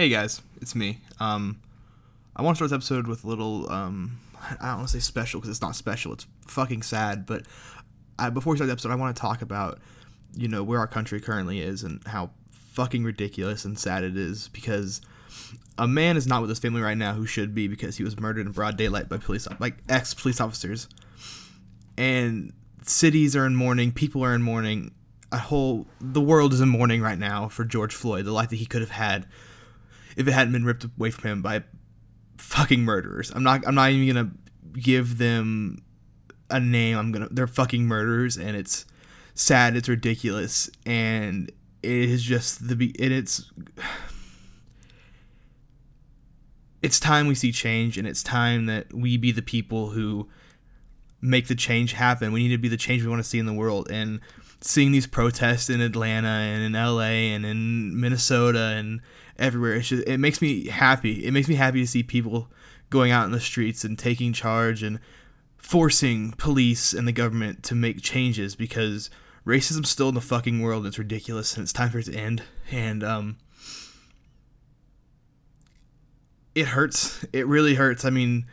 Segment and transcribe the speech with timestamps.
[0.00, 0.98] Hey guys, it's me.
[1.18, 1.60] Um,
[2.34, 3.70] I want to start this episode with a little.
[3.70, 6.14] Um, I don't want to say special because it's not special.
[6.14, 7.26] It's fucking sad.
[7.26, 7.42] But
[8.18, 9.78] I, before we start the episode, I want to talk about,
[10.34, 14.48] you know, where our country currently is and how fucking ridiculous and sad it is
[14.48, 15.02] because
[15.76, 18.18] a man is not with his family right now who should be because he was
[18.18, 20.88] murdered in broad daylight by police, like ex police officers.
[21.98, 22.54] And
[22.86, 24.94] cities are in mourning, people are in mourning.
[25.30, 28.56] A whole the world is in mourning right now for George Floyd, the life that
[28.56, 29.26] he could have had
[30.16, 31.62] if it hadn't been ripped away from him by
[32.38, 33.30] fucking murderers.
[33.34, 34.30] I'm not I'm not even gonna
[34.72, 35.82] give them
[36.50, 36.96] a name.
[36.96, 38.86] I'm gonna they're fucking murderers and it's
[39.34, 41.50] sad, it's ridiculous, and
[41.82, 43.50] it is just the be and it's
[46.82, 50.28] it's time we see change and it's time that we be the people who
[51.20, 52.32] make the change happen.
[52.32, 54.20] We need to be the change we want to see in the world and
[54.62, 59.00] seeing these protests in Atlanta and in LA and in Minnesota and
[59.40, 59.74] everywhere.
[59.74, 61.24] It's just, it makes me happy.
[61.24, 62.48] It makes me happy to see people
[62.90, 65.00] going out in the streets and taking charge and
[65.56, 69.10] forcing police and the government to make changes because
[69.46, 72.14] racism's still in the fucking world and it's ridiculous and it's time for it to
[72.14, 72.42] end.
[72.70, 73.36] And um
[76.54, 77.24] it hurts.
[77.32, 78.04] It really hurts.
[78.04, 78.46] I mean,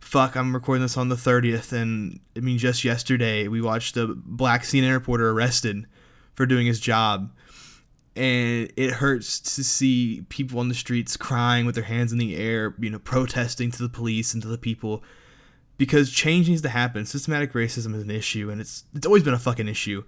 [0.00, 4.06] fuck, I'm recording this on the 30th, and I mean, just yesterday we watched a
[4.06, 5.86] black CNN reporter arrested
[6.34, 7.32] for doing his job.
[8.18, 12.36] And it hurts to see people on the streets crying with their hands in the
[12.36, 15.04] air, you know, protesting to the police and to the people
[15.78, 17.06] because change needs to happen.
[17.06, 20.02] Systematic racism is an issue, and it's it's always been a fucking issue,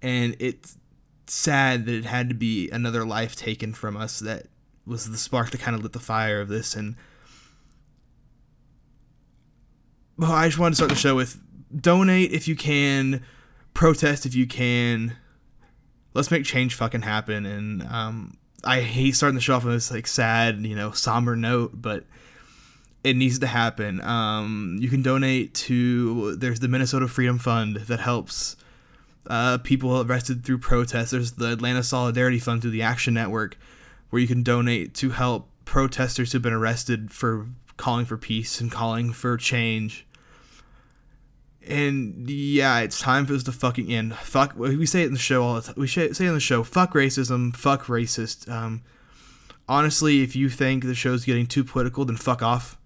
[0.00, 0.78] and it's
[1.26, 4.46] sad that it had to be another life taken from us that
[4.86, 6.74] was the spark that kind of lit the fire of this.
[6.74, 6.96] And
[10.16, 11.40] well, I just wanted to start the show with
[11.74, 13.22] donate if you can,
[13.74, 15.16] protest if you can.
[16.14, 17.46] Let's make change fucking happen.
[17.46, 21.36] And um, I hate starting the show off on this like sad, you know, somber
[21.36, 22.04] note, but
[23.02, 24.00] it needs to happen.
[24.02, 28.56] Um, you can donate to there's the Minnesota Freedom Fund that helps
[29.26, 31.10] uh, people arrested through protests.
[31.10, 33.56] There's the Atlanta Solidarity Fund through the Action Network,
[34.10, 38.70] where you can donate to help protesters who've been arrested for calling for peace and
[38.70, 40.06] calling for change.
[41.66, 44.14] And yeah, it's time for this to fucking end.
[44.16, 45.74] Fuck, we say it in the show all the time.
[45.76, 48.50] We say it in the show, fuck racism, fuck racist.
[48.50, 48.82] Um,
[49.68, 52.78] honestly, if you think the show's getting too political, then fuck off.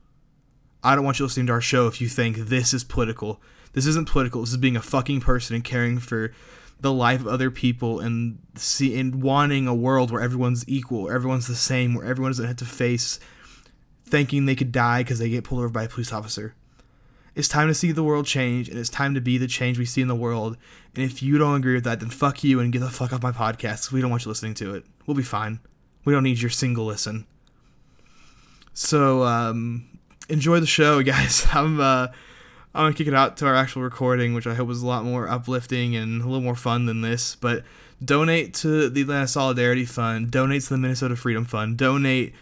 [0.83, 3.41] I don't want you listening to our show if you think this is political.
[3.73, 4.43] This isn't political.
[4.43, 6.33] This is being a fucking person and caring for
[6.81, 11.15] the life of other people and see and wanting a world where everyone's equal, where
[11.15, 13.19] everyone's the same, where everyone doesn't have to face
[14.05, 16.55] thinking they could die because they get pulled over by a police officer.
[17.35, 19.85] It's time to see the world change, and it's time to be the change we
[19.85, 20.57] see in the world.
[20.95, 23.23] And if you don't agree with that, then fuck you and get the fuck off
[23.23, 23.91] my podcast.
[23.91, 24.85] We don't want you listening to it.
[25.07, 25.59] We'll be fine.
[26.05, 27.27] We don't need your single listen.
[28.73, 29.87] So um,
[30.29, 31.47] enjoy the show, guys.
[31.53, 32.09] I'm uh,
[32.75, 35.05] I'm gonna kick it out to our actual recording, which I hope was a lot
[35.05, 37.37] more uplifting and a little more fun than this.
[37.37, 37.65] But
[38.05, 42.35] donate to the Atlanta Solidarity Fund, donate to the Minnesota Freedom Fund, donate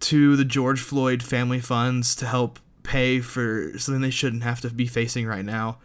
[0.00, 4.70] to the George Floyd Family Funds to help pay for something they shouldn't have to
[4.70, 5.78] be facing right now.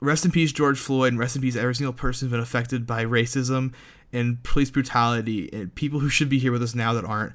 [0.00, 2.86] Rest in peace, George Floyd, and rest in peace, every single person who's been affected
[2.86, 3.72] by racism
[4.12, 7.32] and police brutality, and people who should be here with us now that aren't.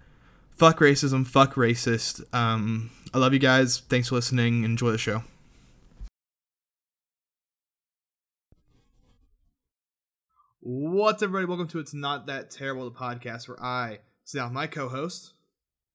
[0.52, 2.22] Fuck racism, fuck racist.
[2.34, 3.80] Um, I love you guys.
[3.80, 4.64] Thanks for listening.
[4.64, 5.24] Enjoy the show.
[10.60, 11.46] What's everybody?
[11.46, 15.34] Welcome to It's Not That Terrible, the podcast where I sit down with my co-host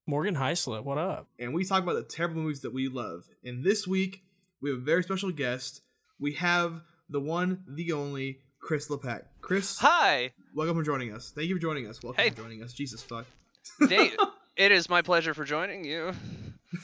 [0.06, 0.84] Morgan Heislett.
[0.84, 1.28] What up?
[1.38, 3.25] and we talk about the terrible movies that we love.
[3.42, 4.22] And this week
[4.60, 5.81] we have a very special guest.
[6.20, 9.22] We have the one, the only Chris Lepac.
[9.41, 10.32] Chris, Hi.
[10.54, 11.32] welcome for joining us.
[11.34, 12.03] Thank you for joining us.
[12.03, 12.31] Welcome Hey.
[12.31, 12.72] for joining us.
[12.72, 13.26] Jesus fuck.
[13.88, 14.16] Dave,
[14.56, 16.12] it is my pleasure for joining you.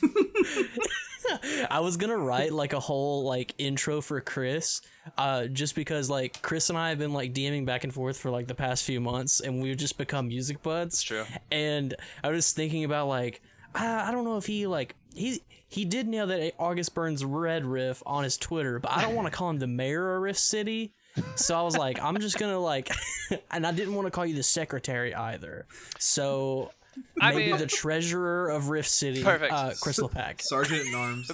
[1.71, 4.81] I was gonna write like a whole like intro for Chris,
[5.17, 8.31] uh, just because like Chris and I have been like DMing back and forth for
[8.31, 10.95] like the past few months, and we've just become music buds.
[10.95, 11.25] It's true.
[11.51, 11.95] And
[12.25, 13.43] I was thinking about like
[13.75, 17.65] I, I don't know if he like he he did nail that August Burns Red
[17.65, 20.39] riff on his Twitter, but I don't want to call him the mayor of Riff
[20.39, 20.95] City.
[21.35, 22.91] So I was like, I'm just gonna like,
[23.51, 25.67] and I didn't want to call you the secretary either.
[25.99, 26.73] So
[27.21, 29.53] I maybe mean- the treasurer of Riff City, Perfect.
[29.53, 30.41] uh, Chris Lepac.
[30.43, 31.31] Sergeant in arms.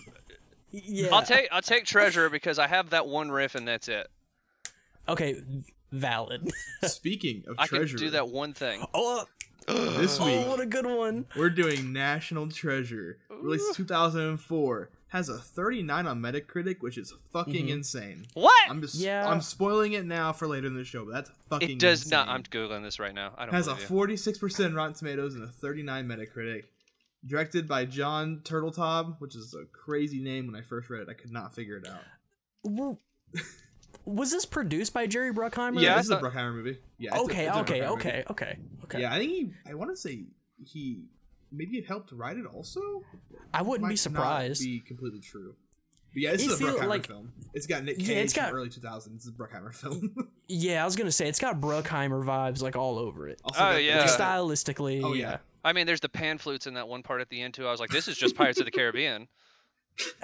[0.71, 1.15] Yeah.
[1.15, 4.09] I'll take I'll take treasurer because I have that one riff and that's it.
[5.09, 5.41] Okay,
[5.93, 6.51] valid.
[6.85, 8.85] Speaking of I treasure, can do that one thing.
[8.93, 9.25] oh,
[9.69, 11.27] this week oh, what a good one.
[11.37, 14.91] we're doing National Treasure, released 2004.
[15.17, 17.71] Has a 39 on Metacritic, which is fucking Mhm.
[17.71, 18.27] insane.
[18.35, 18.71] What?
[18.71, 19.27] I'm just Yeah.
[19.27, 22.29] I'm spoiling it now for later in the show, but that's fucking it does not.
[22.29, 23.35] I'm googling this right now.
[23.39, 26.65] I don't has a 46% Rotten Tomatoes and a 39 Metacritic.
[27.25, 30.47] Directed by Jon Turteltaub, which is a crazy name.
[30.47, 32.03] When I first read it, I could not figure it out.
[32.63, 33.01] Well,
[34.05, 35.81] Was this produced by Jerry Bruckheimer?
[35.81, 36.79] Yeah, this is a Bruckheimer movie.
[36.99, 37.19] Yeah.
[37.21, 38.25] Okay, a okay, okay, movie.
[38.29, 39.01] okay, okay.
[39.01, 39.53] Yeah, I think he.
[39.67, 40.27] I want to say
[40.65, 41.07] he
[41.57, 42.81] maybe it helped write it also.
[43.55, 44.63] I wouldn't Might be not surprised.
[44.63, 45.55] Be completely true.
[46.13, 47.33] But yeah, this It is a Bruckheimer like- film.
[47.55, 49.17] It's got Nick Cage Yeah, it's got- from early 2000s.
[49.17, 50.15] It's a Bruckheimer film.
[50.49, 53.41] Yeah, I was gonna say it's got Bruckheimer vibes like all over it.
[53.45, 53.99] also Oh, got- yeah.
[54.01, 55.03] Like stylistically.
[55.03, 55.39] Oh yeah.
[55.65, 57.67] I mean, there's the pan flutes in that one part at the end too.
[57.67, 59.27] I was like, this is just Pirates of the Caribbean.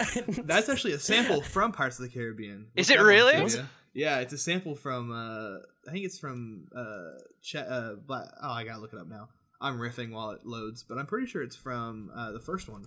[0.45, 2.67] That's actually a sample from Pirates of the Caribbean.
[2.75, 3.33] Is it that up on really?
[3.33, 3.69] trivia.
[3.93, 5.11] Yeah, it's a sample from.
[5.11, 5.57] uh
[5.87, 6.67] I think it's from.
[6.75, 9.27] uh, Ch- uh Black- Oh, I gotta look it up now.
[9.63, 12.85] I'm riffing while it loads, but I'm pretty sure it's from uh, the first one.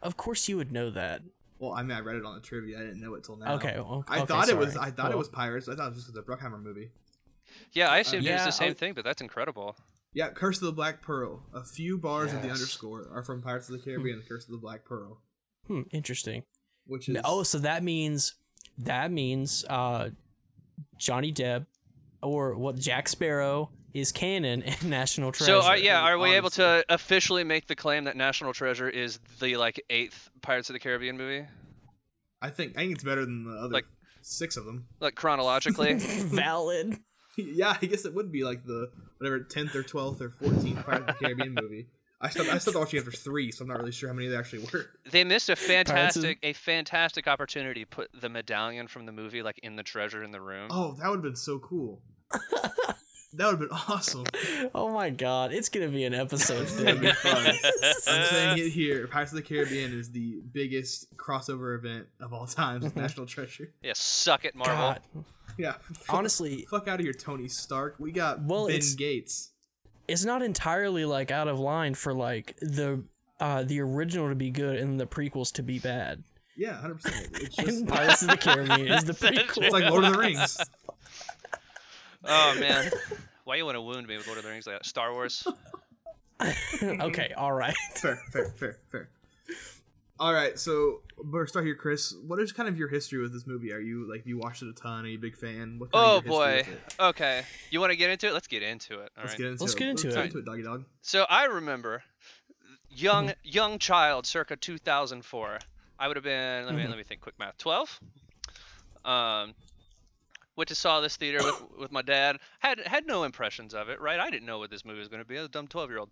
[0.00, 1.20] Of course you would know that.
[1.58, 2.78] Well, I mean, I read it on the trivia.
[2.78, 3.54] I didn't know it till now.
[3.54, 4.76] Okay, well, I okay, thought it was.
[4.76, 5.68] I thought it was Pirates.
[5.68, 6.90] I thought it was just a Bruckheimer movie.
[7.72, 9.76] Yeah, I assumed it was the same I- thing, but that's incredible.
[10.12, 11.42] Yeah, Curse of the Black Pearl.
[11.52, 14.20] A few bars of the underscore are from Pirates of the Caribbean.
[14.20, 15.20] The Curse of the Black Pearl,
[15.66, 16.44] Hmm, interesting.
[16.86, 18.34] which is Oh, so that means
[18.78, 20.10] that means uh
[20.98, 21.66] Johnny Depp
[22.22, 25.60] or what Jack Sparrow is canon in National Treasure.
[25.62, 29.18] So uh, yeah, are we able to officially make the claim that National Treasure is
[29.40, 31.46] the like eighth Pirates of the Caribbean movie,
[32.42, 32.72] I think.
[32.76, 33.86] I think it's better than the other Like-
[34.20, 34.86] six of them.
[35.00, 35.94] like chronologically?
[35.98, 36.98] valid.
[37.36, 41.00] yeah, I guess it would be like the whatever tenth or twelfth or fourteenth Pirates
[41.08, 41.86] of the Caribbean movie.
[42.20, 42.48] I stopped.
[42.48, 44.86] I stopped watching after three, so I'm not really sure how many they actually were.
[45.10, 49.12] they missed a Pirates of- fantastic, a fantastic opportunity to put the medallion from the
[49.12, 50.68] movie like in the treasure in the room.
[50.70, 52.00] Oh, that would have been so cool.
[53.36, 54.24] That would have been awesome.
[54.74, 56.66] Oh my god, it's gonna be an episode.
[56.78, 57.54] That'd be fun.
[58.08, 59.06] I'm saying it here.
[59.06, 62.80] Pirates of the Caribbean is the biggest crossover event of all time.
[62.80, 63.72] with National Treasure.
[63.82, 64.74] Yeah, suck it, Marvel.
[64.76, 65.00] God,
[65.58, 65.74] Yeah.
[65.82, 67.96] fuck- honestly, fuck out of here, Tony Stark.
[67.98, 69.50] We got Well, Ben it's- Gates.
[70.08, 73.02] it's not entirely like out of line for like the
[73.40, 76.22] uh the original to be good and the prequels to be bad.
[76.56, 77.28] Yeah, hundred percent.
[77.34, 79.62] It's just And Pirates of the Caribbean is the prequel.
[79.64, 80.56] it's like Lord of the Rings.
[82.26, 82.90] Oh man,
[83.44, 84.86] why you want to wound me with Lord of the Rings like that?
[84.86, 85.46] Star Wars.
[86.82, 87.74] okay, all right.
[87.94, 89.08] fair, fair, fair, fair.
[90.20, 92.14] All right, so we're start here, Chris.
[92.26, 93.72] What is kind of your history with this movie?
[93.72, 95.04] Are you like you watched it a ton?
[95.04, 95.78] Are you a big fan?
[95.78, 96.64] What kind Oh of boy.
[97.00, 98.32] Okay, you want to get into it?
[98.32, 99.10] Let's get into it.
[99.16, 99.38] All Let's right.
[99.38, 99.78] get into Let's it.
[99.78, 100.18] get into Let's it.
[100.20, 100.84] get into it, doggy dog.
[101.02, 102.04] So I remember,
[102.88, 105.58] young young child, circa 2004.
[105.98, 106.66] I would have been.
[106.66, 106.88] Let me Mhm.
[106.88, 107.20] let me think.
[107.20, 107.58] Quick math.
[107.58, 108.00] 12.
[109.04, 109.54] Um,
[110.56, 112.38] went to saw this theater with with my dad.
[112.60, 114.00] Had had no impressions of it.
[114.00, 114.20] Right.
[114.20, 115.36] I didn't know what this movie was going to be.
[115.36, 116.10] I was a dumb 12 year old.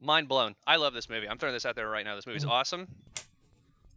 [0.00, 0.54] Mind blown.
[0.66, 1.28] I love this movie.
[1.28, 2.16] I'm throwing this out there right now.
[2.16, 2.50] This movie's Mhm.
[2.50, 2.88] awesome.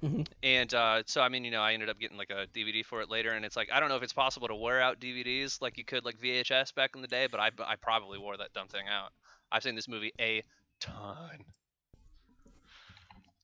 [0.03, 0.27] Mhm.
[0.43, 3.01] And uh, so I mean, you know, I ended up getting like a DVD for
[3.01, 5.61] it later, and it's like I don't know if it's possible to wear out DVDs
[5.61, 8.51] like you could like VHS back in the day, but I I probably wore that
[8.53, 9.13] dumb thing out.
[9.49, 10.43] I've seen this movie a
[10.81, 11.45] ton.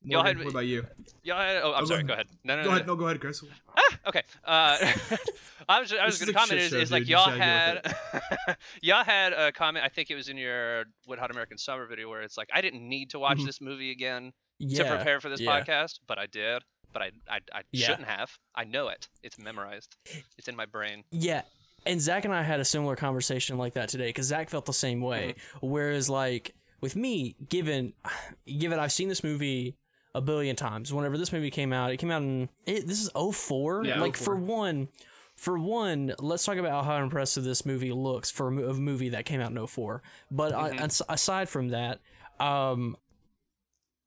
[0.03, 0.85] Y'all had- what about you?
[1.23, 1.35] Yeah.
[1.35, 1.95] I, oh, I'm Oh, go sorry.
[1.97, 2.07] ahead.
[2.07, 2.27] Go ahead.
[2.43, 2.75] No, no, Go no.
[2.75, 2.87] ahead.
[2.87, 3.43] No, go ahead, Chris.
[3.77, 4.23] Ah, okay.
[4.45, 4.77] Uh,
[5.69, 7.07] I was I was going to comment is, show, is like.
[7.07, 7.95] Y'all had
[8.81, 9.85] y'all had a comment.
[9.85, 12.61] I think it was in your Wet Hot American Summer video where it's like I
[12.61, 13.45] didn't need to watch Mhm.
[13.45, 14.83] this movie again Yeah.
[14.83, 15.61] to prepare for this yeah.
[15.61, 16.63] podcast, but I did.
[16.93, 17.87] But I I, I Yeah.
[17.87, 18.31] shouldn't have.
[18.55, 19.09] I know it.
[19.21, 19.95] It's memorized.
[20.37, 21.03] It's in my brain.
[21.11, 21.41] Yeah.
[21.85, 24.73] And Zach and I had a similar conversation like that today because Zach felt the
[24.73, 25.35] same way.
[25.61, 27.93] Whereas, like with me, given
[28.57, 29.75] given I've seen this movie
[30.15, 30.91] a billion times.
[30.93, 33.85] Whenever this movie came out, it came out in it, this is 04.
[33.85, 34.23] Yeah, like 04.
[34.25, 34.87] for one,
[35.35, 39.25] for one, let's talk about how impressive this movie looks for a a movie that
[39.25, 40.01] came out in 04.
[40.31, 40.81] But I- Mhm.
[40.81, 41.99] as- aside from that,
[42.39, 42.97] um,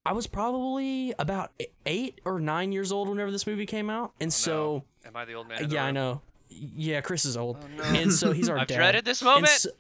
[0.04, 1.52] I was probably about
[1.87, 4.52] eight or nine years old whenever this movie came out, and Oh, so.
[5.04, 5.09] no.
[5.09, 5.62] am I the old man?
[5.62, 6.21] in the Yeah, I know.
[6.49, 7.82] Yeah, Chris is old, Oh, no.
[7.85, 8.76] and so he's our I've dad.
[8.76, 9.49] dreaded this moment.
[9.52, 9.71] so-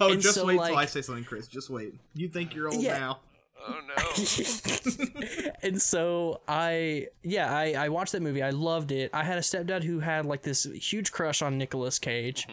[0.00, 1.46] Oh, just so, wait like- till I say something, Chris.
[1.48, 1.94] Just wait.
[2.14, 2.98] You think you're old Yeah.
[2.98, 3.20] now?
[3.66, 5.50] Oh no.
[5.62, 8.42] and so I, yeah, I, I watched that movie.
[8.42, 9.10] I loved it.
[9.12, 12.46] I had a stepdad who had like this huge crush on Nicolas Cage.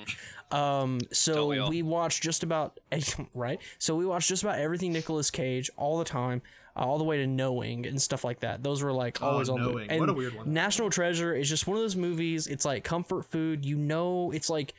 [0.52, 2.80] Um, so Don't we we watched just about
[3.34, 3.60] right.
[3.80, 6.42] So we watched just about everything Nicolas Cage all the time,
[6.76, 8.62] uh, all the way to Knowing and stuff like that.
[8.64, 9.62] Those were like Oh, always on.
[9.62, 9.90] the- Knowing.
[9.90, 10.54] And What a weird one.
[10.54, 12.48] National Treasure is just one of those movies.
[12.48, 13.66] It's like comfort food.
[13.66, 14.74] You know, it's like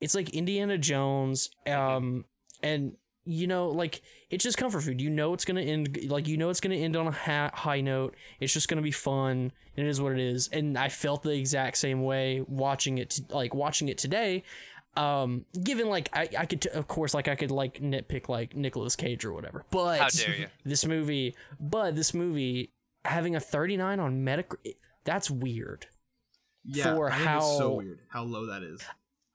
[0.00, 1.50] it's like Indiana Jones.
[1.66, 2.24] Um,
[2.62, 5.00] and you know, like it's just comfort food.
[5.00, 7.80] You know, it's gonna end like you know it's gonna end on a ha- high
[7.80, 8.14] note.
[8.40, 9.52] It's just gonna be fun.
[9.76, 10.48] And it is what it is.
[10.48, 13.10] And I felt the exact same way watching it.
[13.10, 14.42] T- like watching it today.
[14.96, 18.56] Um, given like I, I could t- of course like I could like nitpick like
[18.56, 20.46] Nicolas Cage or whatever, but How dare you?
[20.64, 22.72] this movie but this movie
[23.04, 24.74] having a 39 on Metacritic,
[25.04, 25.86] that's weird.
[26.64, 28.82] Yeah, for I think it's so weird how low that is.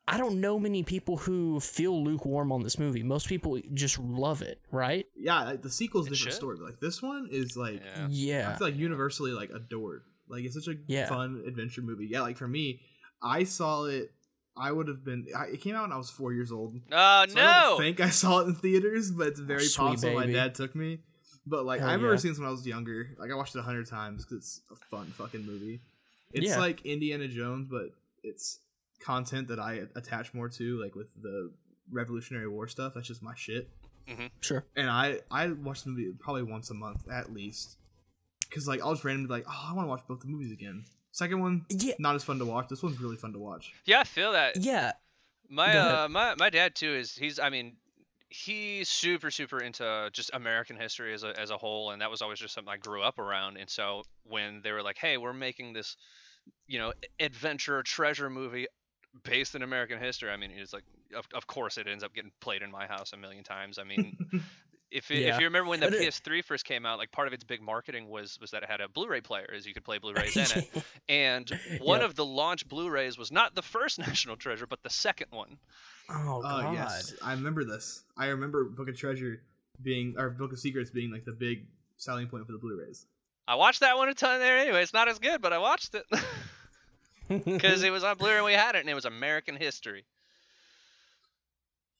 [0.08, 3.02] I don't know many people who feel lukewarm on this movie.
[3.02, 5.08] Most people just love it, right?
[5.16, 6.38] Yeah, the sequel's a different should.
[6.38, 8.52] story, but like this one is like Yeah.
[8.54, 10.04] I feel like universally like adored.
[10.28, 11.08] Like it's such a Yeah.
[11.08, 12.06] fun adventure movie.
[12.06, 12.82] Yeah, like for me,
[13.22, 14.12] I saw it.
[14.58, 15.26] I would have been.
[15.36, 16.76] I, it came out when I was four years old.
[16.92, 17.36] Oh So I don't
[17.72, 17.78] no!
[17.80, 21.00] think I saw it in theaters, but it's very Sweet possible my dad took me.
[21.48, 22.20] But like Hell I remember yeah.
[22.20, 23.10] seeing this when I was younger.
[23.20, 25.82] Like I watched it a hundred times because it's a fun fucking movie.
[26.32, 26.60] It's Yeah.
[26.60, 27.90] like Indiana Jones, but
[28.24, 28.60] it's
[29.00, 31.52] content that I attach more to, like with the
[31.92, 32.94] Revolutionary War stuff.
[32.96, 33.70] That's just my shit.
[34.42, 34.66] Sure.
[34.76, 37.78] And I I watch the movie probably once a month at least,
[38.42, 40.52] because like I'll just randomly be like, oh, I want to watch both the movies
[40.52, 40.86] again.
[41.12, 41.94] Second one, Yeah.
[41.98, 42.68] not as fun to watch.
[42.68, 43.74] This one's really fun to watch.
[43.86, 44.58] Yeah, I feel that.
[44.58, 44.92] Yeah.
[45.50, 47.78] My uh, my my dad too is he's I mean
[48.30, 52.22] he's super super into just American history as a as a whole, and that was
[52.22, 53.58] always just something I grew up around.
[53.58, 55.96] And so when they were like, "Hey, we're making this,
[56.68, 58.68] you know, adventure treasure movie
[59.24, 60.84] based in American history," I mean, it's like,
[61.16, 63.78] of, of course, it ends up getting played in my house a million times.
[63.80, 64.18] I mean.
[64.92, 65.34] If, it, Yeah.
[65.34, 67.60] if you remember when the But PS3 first came out, like part of its big
[67.62, 70.60] marketing was was that it had a Blu-ray player, as you could play Blu-rays in
[70.62, 70.84] it.
[71.10, 71.50] And
[71.82, 72.06] one Yeah.
[72.06, 75.58] of the launch Blu-rays was not the first National Treasure, but the second one.
[76.10, 76.74] Oh Oh god.
[76.76, 78.04] yes, I remember this.
[78.16, 79.42] I remember Book of Treasure
[79.82, 81.66] being or Book of Secrets being like the big
[81.98, 83.06] selling point for the Blu-rays.
[83.48, 84.82] I watched that one a ton there anyway.
[84.84, 86.06] It's not as good, but I watched it
[87.46, 90.06] because it was on Blu-ray and we had it, and it was American history.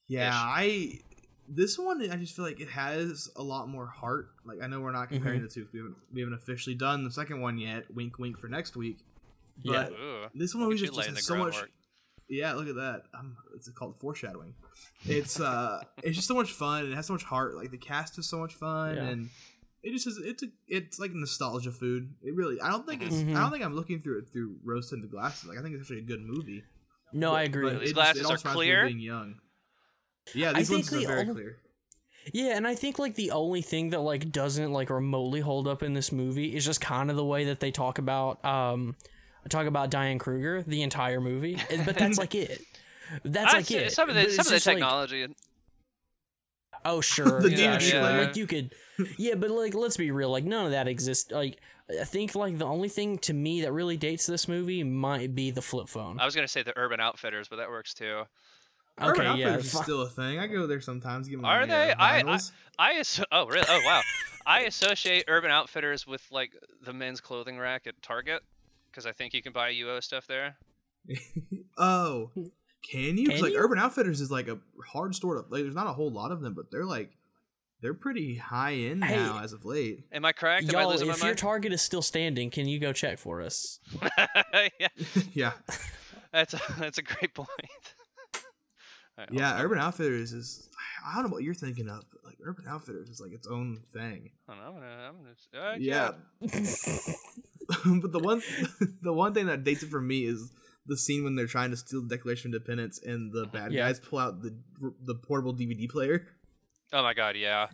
[0.08, 1.00] Yeah, I
[1.48, 4.28] this one I just feel like it has a lot more heart.
[4.44, 5.48] Like I know we're not comparing Mm-hmm.
[5.48, 7.92] the two; We haven't we haven't officially done the second one yet.
[7.94, 8.98] Wink, wink for next week.
[9.62, 9.88] Yeah.
[9.88, 11.52] Ooh, this one look was at just, has so much.
[11.52, 11.70] groundwork.
[12.28, 13.02] Yeah, look at that.
[13.16, 14.54] Um, it's called foreshadowing.
[15.04, 16.84] It's uh, it's just so much fun.
[16.84, 17.54] and It has so much heart.
[17.56, 19.02] Like the cast is so much fun, Yeah.
[19.04, 19.30] and
[19.86, 20.18] it just is.
[20.22, 22.14] It's a, it's like nostalgia food.
[22.22, 22.60] It really.
[22.60, 23.14] I don't think it's.
[23.16, 23.36] Mhm.
[23.36, 25.48] I don't think I'm looking through it through rose tinted glasses.
[25.48, 26.62] Like I think it's actually a good movie.
[27.12, 27.70] no, I agree.
[27.70, 28.86] But These it just- glasses it are also reminds clear?
[28.86, 29.34] Being young.
[30.34, 31.56] Yeah, I these think ones are the very only- clear.
[32.32, 35.82] Yeah, and I think like the only thing that like doesn't like remotely hold up
[35.84, 38.96] in this movie is just kind of the way that they talk about um
[39.48, 41.56] talk about Diane Kruger the entire movie.
[41.84, 42.60] But that's like it.
[43.24, 43.92] That's I like see- it.
[43.92, 45.26] Some of the But some of the just, like, technology.
[46.86, 47.40] Oh sure.
[47.40, 48.00] The yeah, DVD sure.
[48.00, 48.24] player.
[48.24, 48.74] Like you could
[49.18, 51.30] Yeah, but like let's be real, like none of that exists.
[51.30, 51.58] Like
[52.00, 55.50] I think like the only thing to me that really dates this movie might be
[55.50, 56.18] the flip phone.
[56.18, 58.22] I was gonna say the Urban Outfitters, but that works too.
[58.98, 59.48] Urban Okay, yeah.
[59.48, 60.38] Outfitters is still a thing.
[60.38, 61.28] I go there sometimes.
[61.28, 61.92] Get my, Are they?
[61.92, 62.38] Uh, I- I-
[62.78, 63.66] I asso- oh really?
[63.68, 64.00] Oh wow.
[64.46, 66.52] I associate Urban Outfitters with like
[66.82, 68.42] the men's clothing rack at Target
[68.90, 70.56] because I think you can buy UO stuff there.
[71.78, 72.30] oh,
[72.90, 73.28] can you?
[73.28, 73.58] Can like you?
[73.58, 75.34] Urban Outfitters is like a hard store.
[75.34, 77.10] To, like, there's not a whole lot of them, but they're like
[77.82, 79.16] they're pretty high end Hey.
[79.16, 80.04] now as of late.
[80.12, 80.64] Am I correct?
[80.68, 81.38] Am I Y'all, losing if my your mind?
[81.38, 83.78] target is still standing, can you go check for us?
[84.80, 84.88] yeah,
[85.32, 85.52] yeah,
[86.32, 87.48] that's a, that's a great point.
[89.18, 89.60] Alright, hold yeah.
[89.62, 90.68] Urban Outfitters is.
[91.08, 93.78] I don't know what you're thinking of, but like Urban Outfitters is like its own
[93.92, 94.30] thing.
[94.48, 95.14] Hold on, I'm gonna, I'm
[95.62, 96.10] gonna, uh, Yeah.
[98.00, 98.42] but the one,
[99.02, 100.50] the one thing that dates it for me is
[100.86, 103.86] the scene when they're trying to steal the Declaration of Independence and the bad Yeah.
[103.86, 104.56] guys pull out the
[105.02, 106.26] the portable DVD player.
[106.92, 107.66] Oh my god, yeah.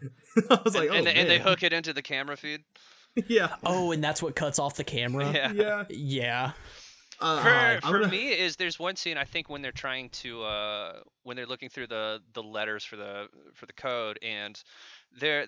[0.48, 2.64] I was like, and, oh and, they, and they hook it into the camera feed.
[3.28, 5.30] yeah, Oh, and that's what cuts off the camera.
[5.30, 5.52] Yeah.
[5.54, 5.84] yeah.
[5.90, 6.52] Yeah.
[7.20, 7.42] Uh,
[7.80, 10.92] For, for gonna- me is there's one scene I think when they're trying to uh
[11.24, 14.60] when they're looking through the the letters for the for the code and
[15.20, 15.46] they're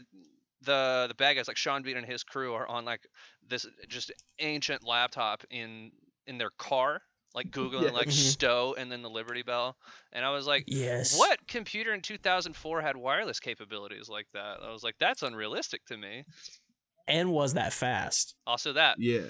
[0.61, 3.00] the the bad guys like Sean Bean and his crew are on like
[3.49, 5.90] this just ancient laptop in
[6.26, 7.00] in their car
[7.35, 7.91] like googling Yeah.
[7.91, 8.12] like Mhm.
[8.33, 9.76] stow and then the Liberty Bell
[10.12, 11.19] and I was like Yes.
[11.19, 15.97] what computer in 2004 had wireless capabilities like that I was like that's unrealistic to
[15.97, 16.25] me
[17.09, 18.35] And was that fast?
[18.47, 19.26] also that Yeah.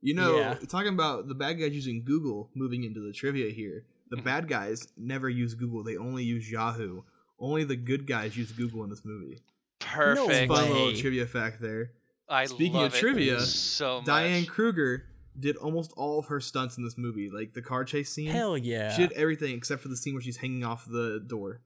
[0.00, 0.54] You know, Yeah.
[0.70, 4.24] talking about the bad guys using Google, moving into the trivia here, the Mhm.
[4.24, 5.82] bad guys never use Google.
[5.82, 7.02] They only use Yahoo.
[7.40, 9.40] Only the good guys use Google in this movie.
[9.80, 11.92] perfect Fun little trivia fact there.
[12.28, 15.04] I Speaking love of it trivia, so much Diane Kruger
[15.38, 18.30] did almost all of her stunts in this movie, like the car chase scene.
[18.30, 18.90] Hell yeah.
[18.94, 21.60] She did everything except for the scene where she's hanging off the door.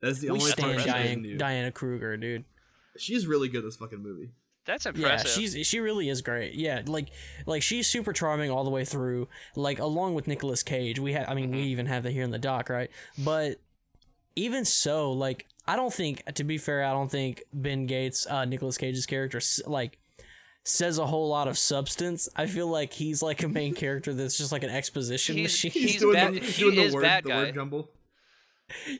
[0.00, 1.36] That's the we only part stand she Diane, do.
[1.36, 2.44] Diana Kruger, dude.
[2.96, 4.30] She's really good in this fucking movie.
[4.64, 5.08] that's impressive.
[5.08, 6.54] Yeah, impressive she's she really is great.
[6.54, 7.08] Yeah, like
[7.46, 9.28] like she's super charming all the way through.
[9.56, 11.28] Like along with Nicolas Cage, we have.
[11.28, 12.90] I mean, we even have that here in the doc, right?
[13.18, 13.60] But
[14.36, 16.22] even so, like I don't think.
[16.34, 19.98] To be fair, I don't think Ben Gates, uh, Nicolas Cage's character, like
[20.64, 22.28] says a whole lot of substance.
[22.36, 25.70] I feel like he's like a main character that's just like an exposition He's- machine.
[25.72, 27.90] He's doing bad- the, he doing the is word, bad the word jumble.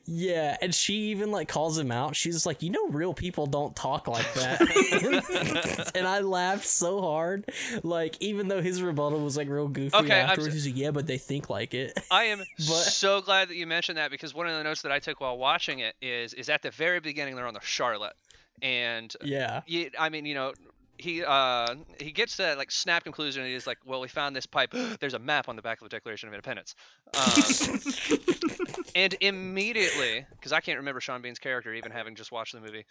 [0.06, 2.16] Yeah, and she even like calls him out.
[2.16, 5.92] She's like, you know, real people don't talk like that.
[5.94, 7.50] and I laughed so hard.
[7.82, 10.80] Like, even though his rebuttal was like real goofy Okay, I'm afterwards, s- he's like,
[10.80, 12.00] yeah, but they think like it.
[12.10, 14.92] I am But- so glad that you mentioned that because one of the notes that
[14.92, 18.14] I took while watching it is is at the very beginning they're on the Charlotte,
[18.62, 19.60] and yeah.
[19.66, 20.54] yeah, I mean you know
[20.98, 24.34] he uh he gets to that like snap conclusion and he's like well we found
[24.34, 26.74] this pipe there's a map on the back of the Declaration of Independence,
[27.16, 32.60] um, and immediately because I can't remember Sean Bean's character even having just watched the
[32.60, 32.84] movie,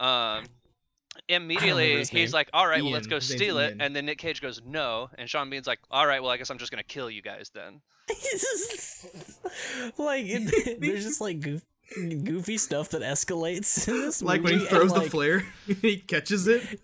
[0.00, 0.44] um.
[1.28, 2.28] Immediately, he's name.
[2.32, 3.80] like, "All right, well, let's go steal it." Ian.
[3.80, 6.50] And then Nick Cage goes, "No," and Sean Bean's like, "All right, well, I guess
[6.50, 7.80] I'm just gonna kill you guys then."
[9.96, 10.26] like,
[10.80, 11.62] there's just like goof,
[12.24, 15.46] goofy stuff that escalates in this Like when he throws and, the like, flare,
[15.82, 16.80] he catches it.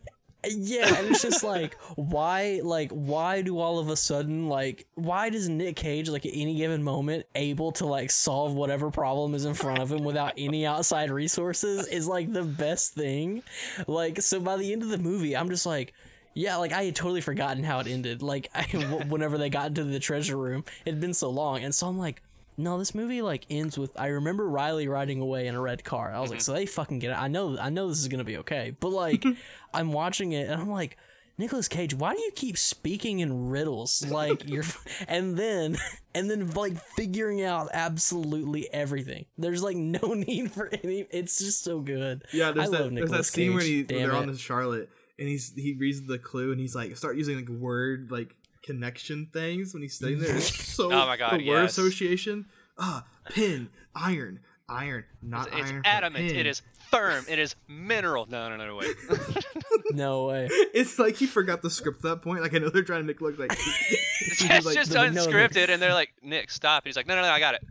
[0.49, 5.29] Yeah, and it's just like why like why do all of a sudden like why
[5.29, 9.45] does Nick Cage like at any given moment able to like solve whatever problem is
[9.45, 13.43] in front of him without any outside resources is like the best thing.
[13.87, 15.93] Like so by the end of the movie I'm just like
[16.33, 18.23] yeah, like I had totally forgotten how it ended.
[18.23, 18.63] Like I,
[19.09, 21.99] whenever they got into the treasure room, it had been so long, and so I'm
[21.99, 22.23] like,
[22.61, 26.13] no, this movie like ends with I remember Riley riding away in a red car.
[26.13, 26.45] I was like, mm-hmm.
[26.45, 27.19] so they fucking get it.
[27.19, 28.77] I know, I know this is gonna be okay.
[28.79, 29.25] But like,
[29.75, 30.97] I'm watching it and I'm like,
[31.41, 34.05] Nicolas Cage, why do you keep speaking in riddles?
[34.07, 34.65] Like you're,
[35.09, 35.79] and then
[36.15, 39.25] and then like figuring out absolutely everything.
[39.39, 41.07] There's like no need for any.
[41.11, 42.25] It's just so good.
[42.33, 44.33] Yeah, there's I that love there's that scene where, Cage, he, where they're on it.
[44.33, 48.11] the Charlotte and he's he reads the clue and he's like start using like word
[48.11, 50.37] like connection things when he's studying there.
[50.37, 51.73] It's so Oh my God, the word yes.
[51.73, 52.47] association.
[52.79, 55.83] Ah, pin, iron, iron, not It's, it's iron.
[55.83, 56.31] but adamant.
[56.33, 56.47] Pin.
[56.47, 57.25] is firm.
[57.29, 58.27] It is mineral.
[58.29, 58.97] No, no, no, no, wait.
[59.93, 60.49] No way.
[60.73, 62.43] It's like he forgot the script at that point.
[62.43, 65.05] Like I know they're trying to make it look like it's was like, just "No,
[65.07, 66.85] no, no." unscripted, and they're like, Nick, stop.
[66.85, 67.67] And he's like, no, no, no, I got it.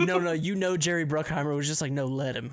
[0.00, 2.50] No, no, you know Jerry Bruckheimer was just like, no, let him.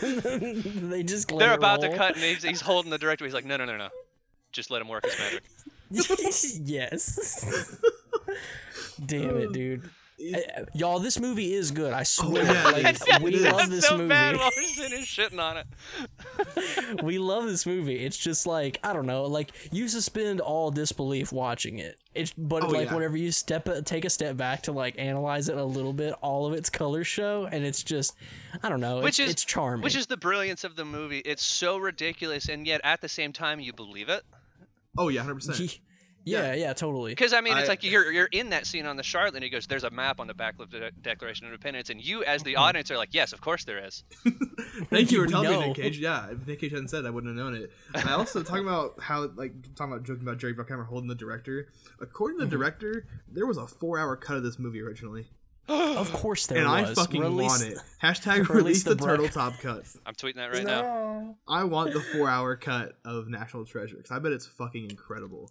[0.00, 3.24] they just they're it about to cut, and he's, he's holding the director.
[3.24, 3.88] He's like, no, no, no, no.
[4.52, 5.42] Just let him work his magic.
[6.64, 7.78] yes.
[9.04, 9.90] Damn it, dude.
[10.34, 10.38] Uh,
[10.72, 11.92] Y'all, this movie is good.
[11.92, 12.44] I swear.
[12.44, 13.20] yeah, like, it is.
[13.22, 13.44] we It is.
[13.44, 14.08] love I'm this so movie.
[14.10, 17.02] bad while he's sitting and shitting on it.
[17.02, 18.04] we love this movie.
[18.04, 21.96] It's just like I don't know, like you suspend all disbelief watching it.
[22.14, 22.94] It's but Oh, like yeah.
[22.94, 26.46] whenever you step take a step back to like analyze it a little bit, all
[26.46, 28.14] of its colors show, and it's just
[28.62, 29.00] I don't know.
[29.00, 29.82] Which it's, is it's charming.
[29.82, 31.18] Which is the brilliance of the movie.
[31.18, 34.22] It's so ridiculous, and yet at the same time, you believe it.
[34.98, 35.78] Oh yeah, hundred percent.
[36.24, 37.12] yeah, yeah, totally.
[37.12, 39.42] Because I mean, it's I- like you're you're in that scene on the Charlotte, and
[39.44, 42.00] he goes, "There's a map on the back of the De- Declaration of Independence," and
[42.04, 44.04] you, as the audience, are like, "Yes, of course there is."
[44.90, 45.66] Thank you for We telling me, know.
[45.68, 45.98] Nick Cage.
[45.98, 47.72] Yeah, if Nick Cage hadn't said, it, I wouldn't have known it.
[47.94, 51.68] I also talking about how, like, talking about joking about Jerry Bruckheimer holding the director.
[52.00, 52.44] According Mm-hmm.
[52.44, 55.26] to the director, there was a four-hour cut of this movie originally,
[55.72, 57.78] Of course there and I fucking Release- want it.
[58.02, 59.84] Hashtag release release the the, Turteltaub cut.
[60.06, 61.36] I'm tweeting that right now.
[61.48, 65.50] I want the four-hour cut of National Treasure because I bet it's fucking incredible.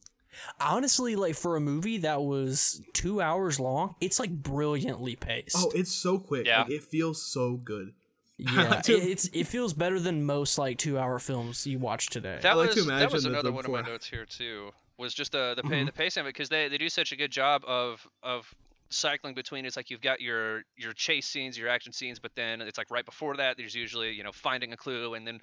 [0.60, 5.56] Honestly, like for a movie that was two hours long, it's like brilliantly paced.
[5.58, 6.46] Oh, it's so quick.
[6.48, 6.62] Yeah.
[6.64, 7.94] Like, it feels so good.
[8.38, 12.40] yeah, it, it's it feels better than most like two hour films you watch today.
[12.42, 14.72] That like was to that was another one of my notes here too.
[14.98, 15.86] Was just uh, the Mm-hmm.
[15.86, 18.54] the pacing of it because they, they do such a good job of of
[18.92, 19.66] cycling between.
[19.66, 22.92] It's like you've got your your chase scenes, your action scenes, but then it's like
[22.92, 25.40] right before that, there's usually you know finding a clue and then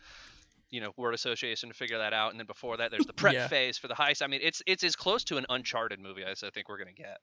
[0.71, 3.35] you know word association to figure that out, and then before that, there's the prep
[3.35, 3.49] Yeah.
[3.49, 4.23] phase for the heist.
[4.23, 6.93] I mean, it's it's as close to an Uncharted movie as I think we're gonna
[6.93, 7.19] get.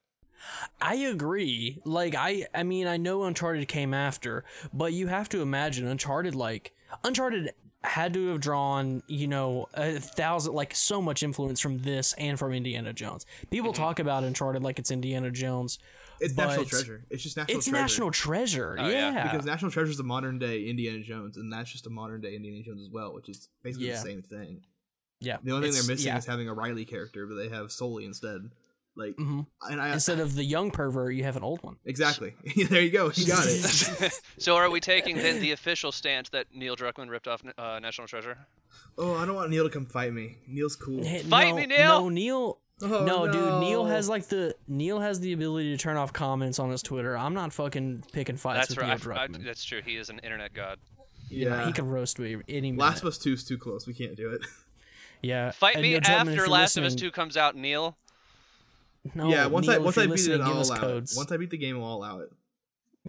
[0.82, 1.80] I agree.
[1.86, 6.36] Like I I mean I know Uncharted came after, but you have to imagine Uncharted
[6.36, 11.78] like Uncharted had to have drawn, you know, a thousand like so much influence from
[11.80, 13.26] this and from Indiana Jones.
[13.52, 13.82] People Mm-hmm.
[13.82, 15.78] talk about Uncharted like it's Indiana Jones.
[16.19, 17.06] It's National Treasure.
[17.10, 17.58] It's just National Treasure.
[17.58, 17.82] it's Treasure.
[17.82, 18.78] national treasure.
[18.80, 19.12] Oh, yeah.
[19.13, 19.23] yeah.
[19.32, 22.36] because National Treasure is a modern day Indiana Jones, and that's just a modern day
[22.36, 23.95] Indiana Jones as well, which is basically Yeah.
[23.95, 24.62] the same thing.
[25.19, 25.38] yeah.
[25.43, 26.17] The only thing they're missing yeah.
[26.17, 28.51] is having a Riley character, but they have Sully instead.
[28.97, 29.45] Like, Mhm.
[29.69, 31.75] and I Instead of the young pervert, you have an old one.
[31.84, 32.34] exactly.
[32.69, 33.12] there you go.
[33.13, 34.21] You got it.
[34.38, 38.08] so are we taking then the official stance that Neil Druckmann ripped off uh, National
[38.08, 38.38] Treasure?
[38.97, 40.38] oh, I don't want Neil to come fight me.
[40.47, 41.04] Neil's cool.
[41.04, 41.88] Hey, Fight no, me, Neil!
[42.04, 42.60] No, Neil.
[42.82, 43.62] Oh, no, dude.
[43.62, 47.18] Neil has like the Neil has the ability to turn off comments on his Twitter.
[47.18, 48.88] I'm not fucking picking fights That's with right.
[49.06, 49.46] Neil I- I- Druckmann.
[49.46, 49.82] that's true.
[49.86, 50.80] He is an internet god.
[51.30, 51.66] Yeah.
[51.66, 52.84] he can roast me any minute.
[52.84, 53.88] Last of Us 2 is too close.
[53.88, 54.42] We can't do it.
[55.22, 55.52] yeah.
[55.52, 57.98] Fight and me Neil after you're Last of Us 2 comes out, Neil.
[59.14, 61.14] No, yeah, once I Neil, if once I beat it, listening, give I'll allow codes.
[61.14, 61.18] it.
[61.18, 62.32] Once I beat the game, I'll allow it.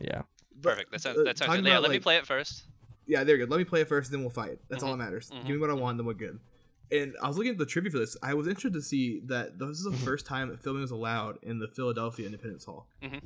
[0.00, 0.22] yeah.
[0.62, 0.90] Perfect.
[0.92, 1.68] That sounds uh, that sounds talking good.
[1.70, 2.64] Yeah, about, let me play it first.
[3.06, 3.50] Yeah, there you go.
[3.50, 4.58] Let me play it first, then we'll fight.
[4.68, 5.30] That's all that matters.
[5.30, 6.38] mhm, Give me what I want, then we're good.
[6.92, 8.16] And I was looking at the trivia for this.
[8.22, 10.04] I was interested to see that this is the Mhm.
[10.04, 12.88] first time that filming was allowed in the Philadelphia Independence Hall.
[13.02, 13.20] Mhm.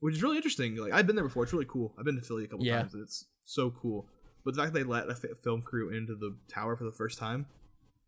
[0.00, 0.76] which is really interesting.
[0.76, 1.44] Like I've been there before.
[1.44, 1.94] It's really cool.
[1.96, 2.80] I've been to Philly a couple Yeah.
[2.80, 4.06] times, and it's so cool.
[4.44, 7.16] But the fact that they let a film crew into the tower for the first
[7.18, 7.46] time,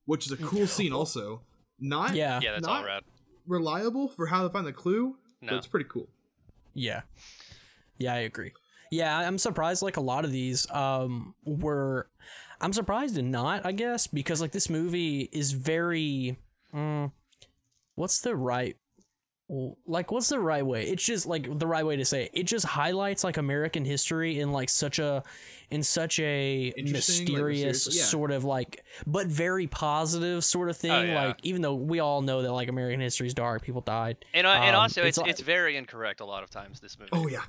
[0.04, 1.42] which is a cool scene, also
[1.78, 2.38] not Yeah.
[2.42, 3.02] Yeah, that's not all rad.
[3.46, 5.56] reliable for how to find the clue, but No.
[5.56, 6.10] it's pretty cool.
[6.74, 7.02] Yeah.
[7.96, 8.52] Yeah, I agree.
[8.90, 12.09] Yeah, I'm surprised like a lot of these um were
[12.61, 16.38] I'm surprised and not, I guess, because like this movie is very
[16.75, 17.12] mm,
[17.94, 18.77] what's the right
[19.48, 22.30] like what's the right way it's just like the right way to say it.
[22.35, 25.22] it just highlights like american history in like such a
[25.70, 28.02] in such a Interesting, like, mysterious mysterious- yeah.
[28.04, 31.24] sort of like but very positive sort of thing Oh, yeah.
[31.26, 34.48] like even though we all know that like american history is dark people died And,
[34.48, 36.80] uh, and Um, also, it's it's it's, very incorrect a lot of times.
[36.80, 37.11] This movie.
[37.12, 37.42] Oh yeah,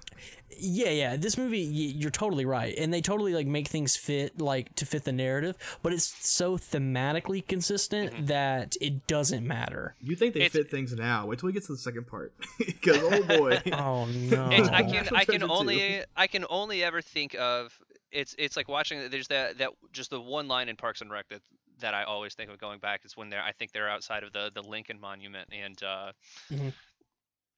[0.59, 1.15] Yeah, yeah.
[1.17, 5.03] This movie, you're totally right, and they totally like make things fit like to fit
[5.03, 8.25] the narrative, but it's so thematically consistent Mm-hmm.
[8.27, 9.95] that it doesn't matter.
[10.01, 11.25] you think they It's- fit things now?
[11.25, 14.49] Wait till we get to the second part, because oh boy, Oh no!
[14.51, 17.77] It's, I can I can Treasure only I can only ever think of
[18.11, 21.27] it's it's like watching there's that that just the one line in Parks and Rec
[21.29, 21.41] that
[21.79, 24.33] that I always think of going back is when they're I think they're outside of
[24.33, 26.11] the the Lincoln Monument and uh,
[26.51, 26.73] Mhm.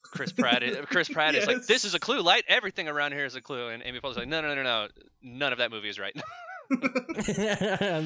[0.02, 3.26] Chris Pratt is, Chris Pratt is like this is a clue light everything around here
[3.26, 4.88] is a clue and Amy Poehler's like no no no no no
[5.22, 6.16] none of that movie is right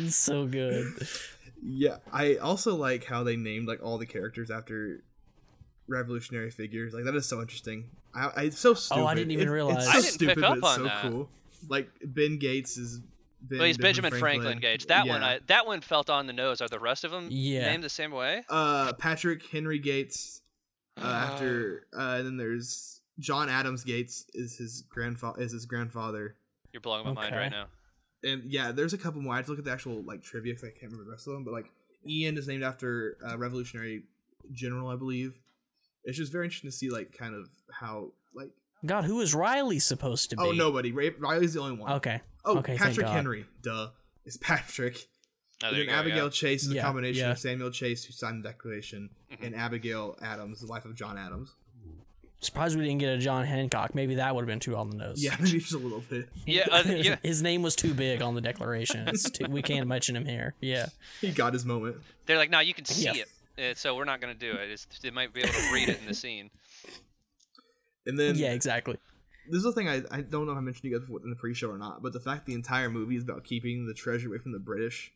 [0.09, 0.87] so good.
[1.61, 1.97] yeah.
[2.11, 5.03] I also like how they named like all the characters after
[5.87, 6.93] revolutionary figures.
[6.93, 7.89] Like that is so interesting.
[8.15, 9.01] I, I it's so stupid.
[9.01, 9.77] Oh, I didn't even It's- realize.
[9.77, 11.01] It's I so didn't stupid, pick but up it's on so that.
[11.03, 11.29] cool.
[11.69, 12.99] Like Ben Gates is.
[13.45, 14.85] Ben, but he's Benjamin Franklin, Gates.
[14.85, 17.69] that one I that one felt on the nose are the rest of them Yeah.
[17.71, 20.41] named the same way uh Patrick Henry Gates
[20.95, 26.37] uh, after uh and then there's John Adams Gates is his grandfather is his grandfather
[26.71, 27.65] you're blowing my mind right now
[28.23, 30.53] and yeah there's a couple more I have to look at the actual like trivia
[30.53, 31.69] because I can't remember the rest of them but like
[32.07, 34.03] Ian is named after a revolutionary
[34.53, 35.37] general I believe
[36.03, 38.49] it's just very interesting to see like kind of how like
[38.85, 40.43] God, who is Riley supposed to be?
[40.43, 41.91] oh nobody Ray, Riley's the only one.
[41.93, 42.21] Okay.
[42.45, 43.89] oh okay, Patrick Henry duh
[44.25, 44.97] it's Patrick
[45.63, 46.29] oh, and there then you go, Abigail yeah.
[46.29, 47.31] Chase is a combination yeah.
[47.31, 49.45] of Samuel Chase who signed the Declaration Mhm.
[49.47, 51.55] and Abigail Adams the wife of John Adams
[52.41, 53.95] Surprised we didn't get a John Hancock.
[53.95, 55.23] Maybe that would have been too on the nose.
[55.23, 58.35] yeah maybe just a little bit yeah uh, yeah His name was too big on
[58.35, 59.07] the declaration.
[59.07, 60.53] It's too, we can't mention him here.
[60.59, 60.87] Yeah.
[61.21, 63.13] he got his moment They're like, no, you can see Yeah.
[63.13, 63.29] it,
[63.75, 64.69] so we're not gonna do it.
[64.71, 66.49] It's, they might be able to read it in the scene.
[68.05, 68.97] and then yeah, exactly.
[69.49, 71.21] this is the thing I, I don't know if I mentioned to you guys before
[71.23, 73.93] in the pre-show or not, but the fact the entire movie is about keeping the
[73.93, 75.11] treasure away from the British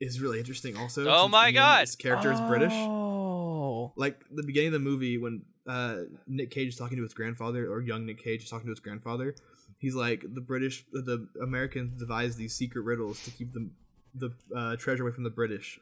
[0.00, 0.76] is really interesting.
[0.76, 1.80] Also, Oh my Ian, God.
[1.80, 2.72] his character is British.
[2.72, 3.92] Oh.
[3.96, 7.70] Like the beginning of the movie when uh, Nick Cage is talking to his grandfather,
[7.72, 9.34] or young Nick Cage is talking to his grandfather.
[9.78, 13.70] He's like the British, the Americans devised these secret riddles to keep the
[14.14, 15.80] the uh, treasure away from the British,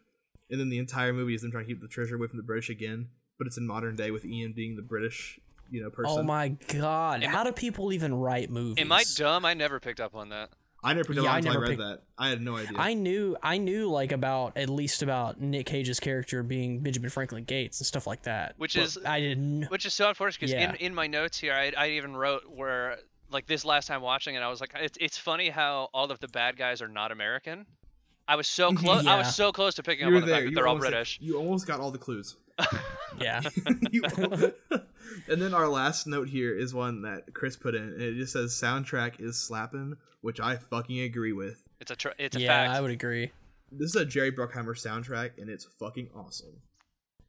[0.52, 2.44] and then the entire movie is them trying to keep the treasure away from the
[2.44, 3.08] British again.
[3.38, 6.16] But it's in modern day with Ian being the British, you know, person.
[6.16, 7.24] Oh my god!
[7.24, 8.76] Am How do people even write movies?
[8.84, 9.44] Am I dumb?
[9.44, 10.50] I never picked up on that.
[10.84, 12.02] I never picked up Yeah, on I until I never read picked- that.
[12.18, 12.76] I had no idea.
[12.76, 17.44] I knew I knew like about at least about Nick Cage's character being Benjamin Franklin
[17.44, 18.54] Gates and stuff like that.
[18.58, 19.64] Which is- I didn't.
[19.70, 20.70] Which is so unfortunate because Yeah.
[20.70, 22.98] in, in my notes here, I, I even wrote where
[23.30, 26.18] like this last time watching it, I was like, it's, it's funny how all of
[26.20, 27.64] the bad guys are not American.
[28.28, 29.06] I was so close.
[29.06, 30.66] I was so close to picking you up were on the fact that You they're
[30.66, 31.18] all almost- British.
[31.20, 32.36] You almost got all the clues.
[33.20, 33.42] Yeah.
[33.90, 34.02] You-
[35.28, 37.82] and then our last note here is one that Chris put in.
[37.82, 41.62] And it just says soundtrack is slapping, which I fucking agree with.
[41.80, 42.42] It's a tr- it's a fact.
[42.42, 42.76] yeah, fact.
[42.78, 43.30] I would agree.
[43.70, 46.54] This is a Jerry Bruckheimer soundtrack, and it's fucking awesome.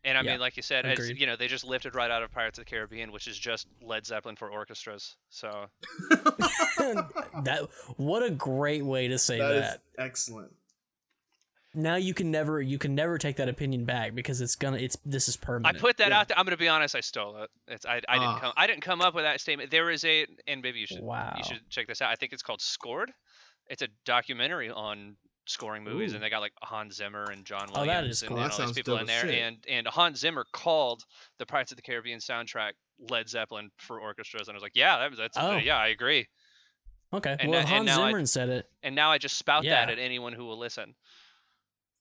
[0.06, 2.24] And I Yeah, mean, like you said, it's, you know, they just lifted right out
[2.24, 5.16] of Pirates of the Caribbean, which is just Led Zeppelin for orchestras.
[5.30, 5.66] So
[6.80, 9.82] that what a great way to say that is that.
[9.98, 10.52] excellent.
[11.76, 14.96] Now you can never you can never take that opinion back because it's gonna it's
[15.06, 15.76] this is permanent.
[15.76, 16.20] I put that Yeah.
[16.20, 16.38] out there.
[16.38, 16.96] I'm gonna be honest.
[16.96, 17.50] I stole it.
[17.68, 18.40] It's I, I didn't Ah.
[18.40, 19.72] come I didn't come up with that statement.
[19.72, 21.34] There is a and maybe you should Wow.
[21.38, 22.12] you should check this out.
[22.12, 23.12] I think it's called Scored.
[23.68, 26.16] It's a documentary on scoring movies, Ooh.
[26.16, 28.38] and they got like Hans Zimmer and John Oh, Williams that is and, cool.
[28.38, 29.22] and That all these people in there.
[29.22, 29.36] shit.
[29.42, 31.04] And and Hans Zimmer called
[31.40, 32.74] the Pirates of the Caribbean soundtrack
[33.10, 35.58] Led Zeppelin for orchestras, and I was like, yeah, that, was- that's Oh.
[35.58, 36.28] yeah, I agree.
[37.12, 37.36] okay.
[37.40, 38.70] and well, now- Hans now I- Zimmer said it.
[38.84, 40.96] And now I just spout that at anyone who will listen.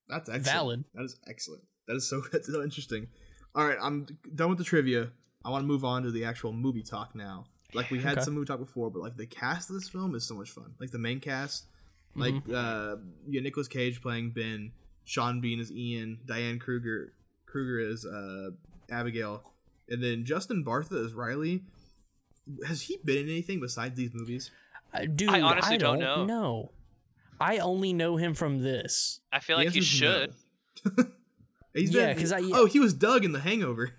[0.08, 0.44] That's excellent.
[0.44, 0.84] Valid.
[0.94, 1.62] That is excellent.
[1.88, 3.08] That is so that's so interesting.
[3.54, 5.10] All right, I'm done with the trivia.
[5.44, 7.46] I want to move on to the actual movie talk now.
[7.74, 8.24] Like we had Okay.
[8.24, 10.74] some movie talk before, but like the cast of this film is so much fun.
[10.78, 11.66] Like the main cast,
[12.14, 12.54] like Mm-hmm.
[12.54, 14.72] uh, you got Nicolas Cage playing Ben,
[15.04, 17.12] Sean Bean as Ian, Diane Kruger
[17.46, 18.50] Kruger as uh,
[18.90, 19.42] Abigail,
[19.88, 21.62] and then Justin Bartha as Riley.
[22.66, 24.50] Has he been in anything besides these movies?
[24.94, 26.40] Uh, Dude, I honestly don't don't know.
[26.40, 26.70] know.
[27.42, 29.20] I only know him from this.
[29.32, 30.34] I feel like you answer's should.
[30.96, 31.04] no.
[31.74, 33.92] He's Yeah, been- 'cause I- oh he was Doug in The Hangover.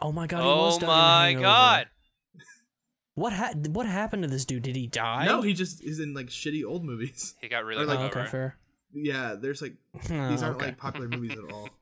[0.00, 0.42] Oh my god!
[0.42, 0.82] He Oh was Doug
[1.30, 1.86] in The my god!
[3.14, 4.62] What ha- what happened to this dude?
[4.62, 5.24] Did he die?
[5.24, 7.34] No, he just is in like shitty old movies.
[7.40, 8.56] He got really Or, like- Oh, okay, fair.
[8.92, 10.66] Yeah, there's like these Oh, aren't okay.
[10.66, 11.68] like popular movies at all.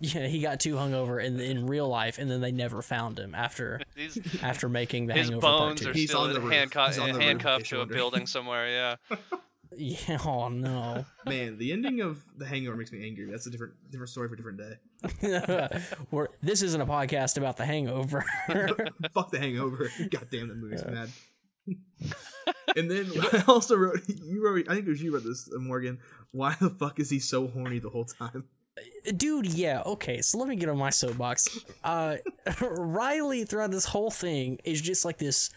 [0.00, 3.34] Yeah, he got too hungover in in real life, and then they never found him
[3.34, 5.90] after These, after making the his Hangover Part bones Two.
[5.90, 6.52] are He's still on the roof.
[6.52, 7.98] handcuffed, He's on the roof, in handcuffed to a wondering.
[7.98, 8.68] building somewhere.
[8.68, 8.96] Yeah.
[9.76, 11.04] Yeah, oh no.
[11.26, 13.26] Man, the ending of The Hangover makes me angry.
[13.30, 15.80] That's a different different story for a different day.
[16.10, 18.24] We're, this isn't a podcast about the Hangover.
[19.12, 19.90] Fuck The Hangover.
[20.10, 21.10] God damn, that movie's mad.
[22.76, 25.98] and then I also wrote you wrote I think it was you wrote this Morgan.
[26.32, 28.44] Why the fuck is he so horny the whole time?
[29.16, 31.48] Dude, yeah, okay, so let me get on my soapbox.
[31.82, 32.16] Uh,
[32.60, 35.50] Riley, throughout this whole thing, is just like this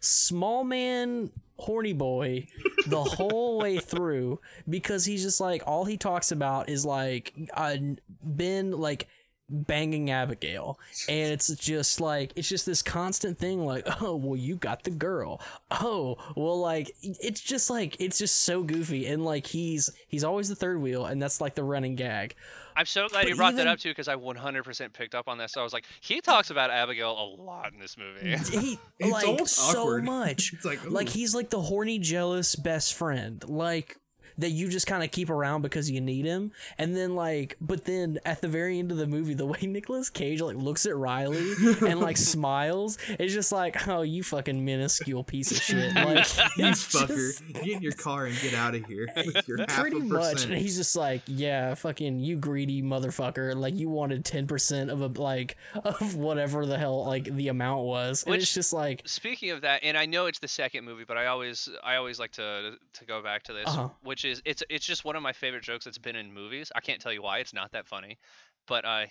[0.00, 2.46] small man horny boy
[2.86, 7.76] the whole way through because he's just like, all he talks about is like, uh,
[8.22, 9.08] Ben, like,
[9.52, 10.78] banging Abigail.
[11.08, 14.90] And it's just like, it's just this constant thing like, oh, well, you got the
[14.90, 15.40] girl.
[15.70, 19.06] Oh, well, like, it's just like, it's just so goofy.
[19.06, 22.34] And like, he's, he's always the third wheel, and that's like the running gag.
[22.76, 25.38] I'm so glad But you brought that up too, because I 100% picked up on
[25.38, 25.52] this.
[25.52, 28.36] So I was like, he talks about Abigail a lot in this movie.
[28.50, 30.04] he It's like so awkward.
[30.12, 33.96] much It's like, like he's like the horny jealous best friend like
[34.42, 37.84] that you just kind of keep around because you need him and then like but
[37.86, 40.94] then at the very end of the movie the way Nicolas Cage like looks at
[40.96, 41.52] Riley
[41.88, 46.26] and like smiles it's just like oh you fucking minuscule piece of shit like
[46.56, 47.06] You fucker.
[47.08, 50.00] just- Get in your car and get out of here with your half Pretty a
[50.00, 50.52] much, percent.
[50.52, 53.54] and he's just like, "Yeah, fucking you greedy motherfucker!
[53.54, 57.84] Like you wanted ten percent of a like of whatever the hell like the amount
[57.84, 60.84] was." And Which- it's just like, Speaking of that, and I know it's the second
[60.84, 63.88] movie, but I always I always like to to go back to this, Uh-huh.
[64.02, 66.70] which is it's it's just one of my favorite jokes that's been in movies.
[66.74, 68.18] I can't tell you why it's not that funny,
[68.66, 69.06] but uh,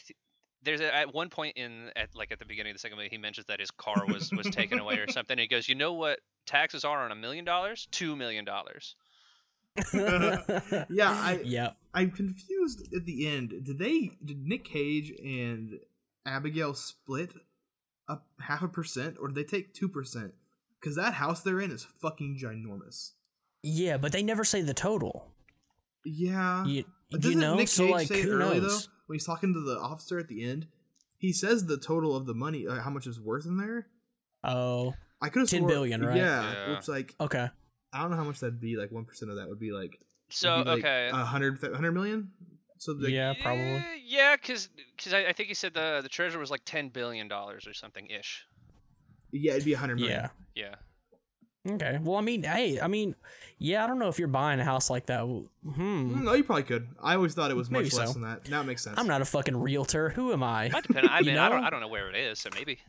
[0.64, 3.10] there's a, at one point in at like at the beginning of the second movie,
[3.10, 5.38] he mentions that his car was was taken away or something.
[5.38, 7.88] He goes, "You know what taxes are on a million dollars?
[7.92, 8.96] Two million dollars."
[9.94, 11.72] yeah, I yeah.
[11.94, 13.54] I'm confused at the end.
[13.64, 15.80] Did they did Nick Cage and
[16.26, 17.34] Abigail split
[18.08, 20.34] a half a percent or did they take two percent?
[20.80, 23.12] Because that house they're in is fucking ginormous.
[23.64, 25.28] Yeah, but they never say the total.
[26.06, 26.66] Yeah.
[26.66, 28.86] You, But you doesn't know, Nick so Cage like, say it who early knows?
[28.86, 30.68] though when he's talking to the officer at the end?
[31.18, 33.88] He says the total of the money, uh, how much is worth in there.
[34.44, 36.18] Oh, I could have 10 billion, right?
[36.18, 36.76] Yeah, Yeah.
[36.76, 37.50] which like okay.
[37.94, 38.76] I don't know how much that'd be.
[38.78, 41.92] Like one percent of that would be like So be, like, okay, a hundred hundred
[41.92, 42.32] million.
[42.80, 43.84] So like, yeah, probably.
[44.04, 44.70] Yeah, because
[45.14, 48.08] I, I think he said the the treasure was like ten billion dollars or something
[48.08, 48.48] ish.
[49.32, 50.22] yeah, it'd be a hundred million.
[50.56, 50.70] Yeah.
[50.70, 50.76] Yeah.
[51.70, 52.00] Okay.
[52.02, 53.16] Well, I mean, hey, I mean,
[53.60, 55.22] yeah, I don't know if you're buying a house like that.
[55.22, 55.42] Hmm.
[55.78, 56.88] Mm, No, you probably could.
[57.02, 58.50] I always thought it was Maybe much less than that.
[58.50, 58.98] Now it makes sense.
[58.98, 60.10] I'm not a fucking realtor.
[60.10, 60.70] Who am I?
[60.70, 61.08] Might depend.
[61.08, 61.64] I mean, I don't?
[61.64, 62.80] I don't know where it is, so maybe.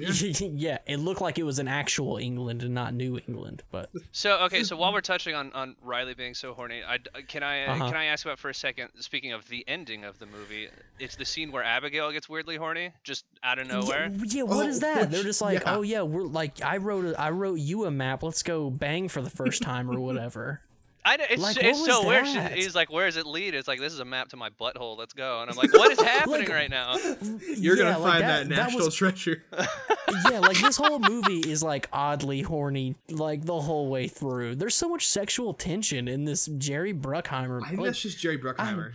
[0.00, 0.48] Yeah.
[0.54, 4.38] yeah, it looked like it was an actual England and not New England, but So
[4.44, 7.72] okay, so while we're touching on, on Riley being so horny, I can I uh
[7.74, 7.86] Uh-huh.
[7.88, 8.90] can I ask about for a second?
[9.00, 12.92] Speaking of the ending of the movie, it's the scene where Abigail gets weirdly horny,
[13.04, 14.08] just out of nowhere.
[14.10, 15.10] Yeah, yeah, what is Oh, that?
[15.10, 15.74] They're just like, yeah.
[15.76, 18.22] oh yeah, we're like, I wrote, a, I wrote you a map.
[18.22, 20.62] Let's go bang for the first time or whatever.
[21.04, 22.26] I know, it's Like, it's so was weird.
[22.54, 24.50] She- He's like, "Where does it lead?" It's like this is a map to my
[24.50, 24.98] butthole.
[24.98, 25.40] Let's go.
[25.40, 26.96] And I'm like, "What is happening Like- right now?"
[27.56, 29.42] You're Yeah, gonna like find that, national was- treasure.
[30.30, 34.56] yeah, like this whole movie is like oddly horny, like the whole way through.
[34.56, 38.36] There's so much sexual tension in this Jerry Bruckheimer, I think like, that's just Jerry
[38.38, 38.92] Bruckheimer.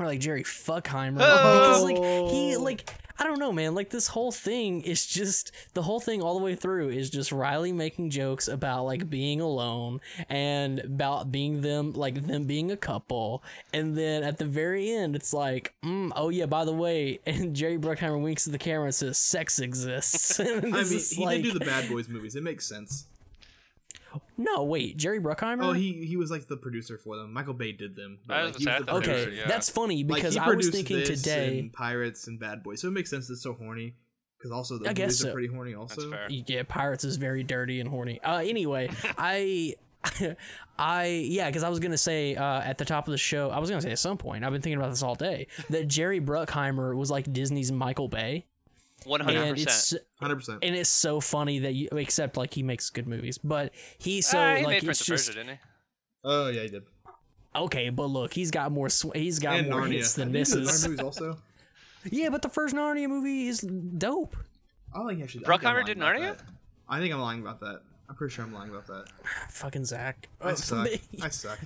[0.00, 1.68] Or like Jerry Fuckheimer, Oh.
[1.68, 3.74] because like he like I don't know, man.
[3.74, 7.32] Like this whole thing is just the whole thing all the way through is just
[7.32, 12.78] Riley making jokes about like being alone and about being them like them being a
[12.78, 13.42] couple,
[13.74, 17.54] and then at the very end it's like, mm, oh yeah, by the way, and
[17.54, 21.52] Jerry Bruckheimer winks at the camera and says, "Sex exists." I mean, he like- did
[21.52, 22.34] do the Bad Boys movies.
[22.36, 23.04] It makes sense.
[24.36, 25.62] No, wait, Jerry Bruckheimer.
[25.64, 27.32] Oh, he he was like the producer for them.
[27.32, 28.18] Michael Bay did them.
[28.26, 29.46] but, I like, was he say, the I thought okay, were- yeah.
[29.48, 31.58] that's funny Like, because he I was thinking this today.
[31.58, 33.94] and Pirates and Bad Boys, so it makes sense it's so horny.
[34.38, 35.28] Because also the I movies so.
[35.28, 35.74] are pretty horny.
[35.74, 36.26] Also, fair.
[36.30, 38.22] Yeah, Pirates is very dirty and horny.
[38.22, 39.74] Uh, anyway, I,
[40.78, 43.58] I yeah, because I was gonna say uh, at the top of the show, I
[43.58, 46.20] was gonna say at some point, I've been thinking about this all day, that Jerry
[46.20, 48.46] Bruckheimer was like Disney's Michael Bay,
[49.04, 50.02] One hundred and it's percent.
[50.20, 50.58] hundred percent.
[50.62, 54.38] and it's so funny that you except like he makes good movies, but he so
[54.38, 55.60] Ah, he like made Prince it's of just Persia, didn't he?
[56.24, 56.82] Oh yeah, he did.
[57.56, 59.92] okay, but look, he's got more sw- he's got and more Narnia.
[59.94, 60.84] hits than I think misses.
[60.88, 61.38] Movies also.
[62.10, 64.34] Yeah, but the first Narnia movie is dope.
[64.94, 65.44] I think actually.
[65.44, 66.36] I think Bruckheimer did about Narnia?
[66.38, 66.42] that.
[66.88, 67.82] I think I'm lying about that.
[68.08, 69.04] I'm pretty sure I'm lying about that.
[69.50, 70.26] Fucking Zach.
[70.40, 70.88] I suck.
[71.22, 71.58] I suck.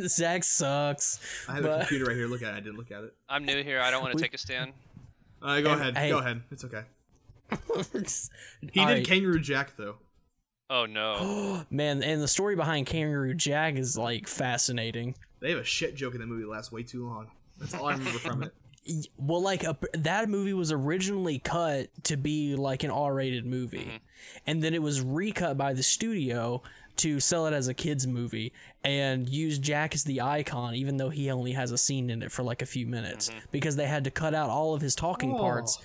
[0.00, 1.20] Zach sucks.
[1.48, 2.26] I have a computer right here.
[2.26, 2.56] Look at it.
[2.56, 3.14] I didn't look at it.
[3.28, 3.80] I'm new here.
[3.80, 4.72] I don't want to take a stand.
[5.42, 5.96] Uh, go And- ahead.
[5.96, 6.10] hey.
[6.10, 6.42] Go ahead.
[6.50, 6.82] It's okay.
[8.72, 9.06] He All did right.
[9.06, 9.96] Kangaroo Jack though.
[10.70, 11.64] Oh no.
[11.70, 15.14] Man, and the story behind Kangaroo Jack is like fascinating.
[15.40, 17.30] They have a shit joke in that movie that lasts way too long.
[17.58, 18.54] That's all I remember from it.
[19.18, 24.00] Well, like a, that movie was originally cut to be like an R-rated movie,
[24.46, 26.62] and then it was recut by the studio
[26.98, 28.52] to sell it as a kids movie
[28.84, 32.30] and use Jack as the icon, even though he only has a scene in it
[32.30, 33.38] for like a few minutes mm-hmm.
[33.50, 35.38] because they had to cut out all of his talking oh.
[35.38, 35.78] parts.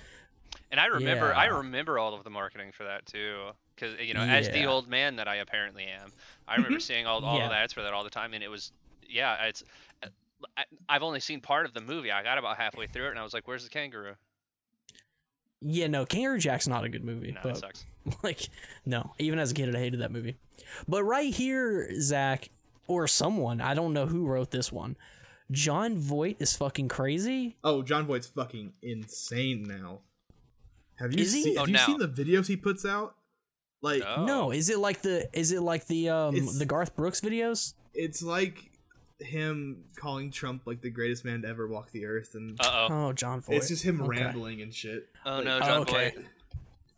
[0.70, 4.20] And I remember, I remember all of the marketing for that too, because you know,
[4.20, 6.12] as the old man that I apparently am,
[6.46, 6.62] I mm-hmm.
[6.62, 7.44] remember seeing all, all Yeah.
[7.44, 8.72] of the ads for that all the time, and it was,
[9.08, 9.62] yeah, it's.
[10.58, 12.12] I, I've only seen part of the movie.
[12.12, 14.14] I got about halfway through it, and I was like, "Where's the kangaroo?"
[15.66, 17.86] Yeah, no, Kangaroo Jack's not a good movie, No, but it sucks.
[18.22, 18.48] like
[18.84, 20.36] no even as a kid i hated that movie
[20.88, 22.50] but right here zach
[22.86, 24.96] or someone i don't know who wrote this one
[25.50, 30.00] jon voight is fucking crazy Oh, Jon Voight's fucking insane now.
[30.96, 31.42] Have you Is he?
[31.44, 31.58] seen?
[31.58, 31.86] Oh, you now.
[31.86, 33.14] seen the videos he puts out?
[33.82, 34.24] Like, Oh.
[34.24, 37.74] no is it like the is it like the um It's- the garth brooks videos
[37.92, 38.70] it's like
[39.20, 43.08] him calling Trump like the greatest man to ever walk the earth, and Uh oh.
[43.08, 44.22] oh jon voight it's just him Okay.
[44.22, 45.08] rambling and shit.
[45.26, 46.26] Oh Like, no, Oh, Jon okay Voight.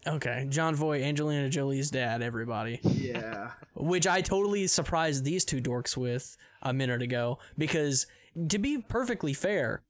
[0.06, 5.96] Okay jon voight angelina jolie's dad everybody Yeah, which i totally surprised these two dorks
[5.96, 8.06] with a minute ago because
[8.48, 9.82] to be perfectly fair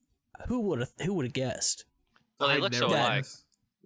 [0.48, 1.84] who would have who would have guessed
[2.40, 3.08] Well, they I'd look never so guessed.
[3.10, 3.26] alike.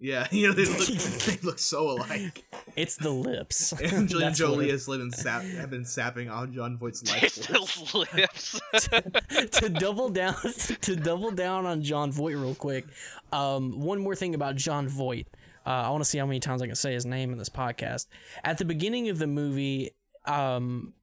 [0.03, 2.43] Yeah, you know they look, they look so alike.
[2.75, 6.75] it's the lips Angelina That's what Jolie has lived sap, have been sapping on Jon
[6.77, 7.45] Voight's life.
[7.45, 7.91] force.
[7.91, 9.59] the lips.
[9.59, 10.35] to double down
[10.81, 12.85] to double down on Jon Voight real quick.
[13.31, 15.27] Um, one more thing about Jon Voight.
[15.65, 17.49] Uh, I want to see how many times I can say his name in this
[17.49, 18.07] podcast.
[18.43, 19.91] At the beginning of the movie,
[20.25, 20.93] um,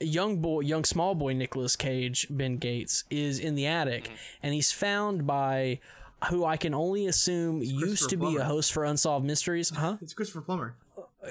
[0.00, 4.10] young boy, young small boy Nicolas Cage, Ben Gates, is in the attic,
[4.42, 5.80] and he's found by
[6.30, 9.96] who I can only assume used to be a host for Unsolved Mysteries, huh?
[10.00, 10.74] It's Christopher Plummer.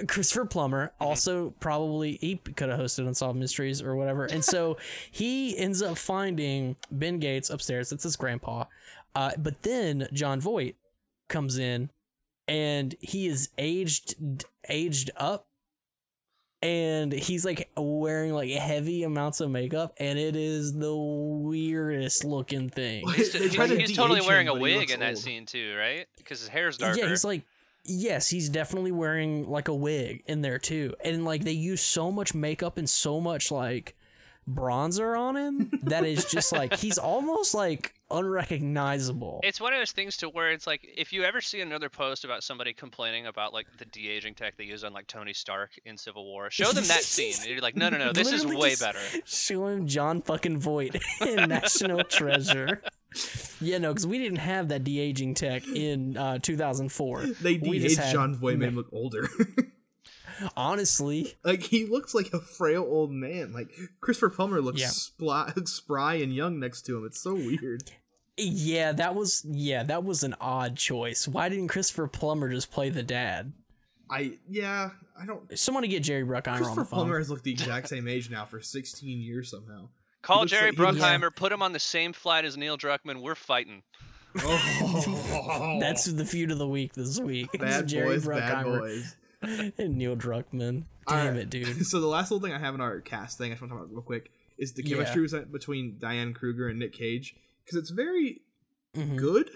[0.07, 4.77] Christopher Plummer also probably he could have hosted Unsolved Mysteries or whatever, and so
[5.11, 7.89] he ends up finding Ben Gates upstairs.
[7.89, 8.65] That's his grandpa,
[9.15, 10.75] uh, but then Jon Voight
[11.29, 11.89] comes in,
[12.47, 14.15] and he is aged
[14.69, 15.47] aged up,
[16.61, 22.69] and he's like wearing like heavy amounts of makeup, and it is the weirdest looking
[22.69, 23.07] thing.
[23.15, 25.17] he's, he's- to he's totally wearing him, a wig looks in that old.
[25.17, 26.07] scene too, right?
[26.17, 26.99] Because his hair's darker.
[26.99, 27.43] Yeah, he's like
[27.87, 30.95] yes, he's definitely wearing like a wig in there too.
[31.03, 33.95] And like they use so much makeup and so much like
[34.49, 39.39] bronzer on him that is just like he's almost like unrecognizable.
[39.43, 42.25] It's one of those things to where it's like if you ever see another post
[42.25, 45.97] about somebody complaining about like the de-aging tech they use on like Tony Stark in
[45.97, 47.33] Civil War, show them that scene.
[47.39, 48.99] And you're like, no, no, no, this is way better.
[49.25, 52.81] Show him Jon fucking Voight in National Treasure.
[53.61, 57.25] Yeah, no, because we didn't have that de aging tech in uh, 2004.
[57.41, 59.27] They We just de-aged had Jon Voight, made him look older.
[60.57, 63.53] Honestly, like he looks like a frail old man.
[63.53, 63.69] Like
[64.01, 64.87] Christopher Plummer looks Yeah.
[64.89, 67.05] sply, spry and young next to him.
[67.05, 67.91] It's so weird.
[68.37, 71.27] Yeah, that was yeah, that was an odd choice.
[71.27, 73.53] Why didn't Christopher Plummer just play the dad?
[74.09, 75.57] I yeah, I don't.
[75.57, 76.97] Someone to get Jerry Bruckheimer on Christopher the phone.
[76.99, 79.87] Plummer has looked the exact same age now for 16 years somehow.
[80.21, 83.21] Call Jerry like he looks- Bruckheimer, put him on the same flight as Neil Druckmann.
[83.21, 83.83] We're fighting.
[84.41, 87.49] Oh, That's the feud of the week this week.
[87.57, 89.15] Bad Jerry boys, bad boys.
[89.77, 90.83] and Neil Druckmann.
[91.07, 91.35] Damn Alright.
[91.37, 91.85] it, dude.
[91.85, 93.77] So the last little thing I have in our cast thing I just want to
[93.77, 95.03] talk about real quick is the Yeah.
[95.03, 98.41] chemistry between Diane Kruger and Nick Cage because it's very
[98.95, 99.17] Mhm.
[99.17, 99.49] good.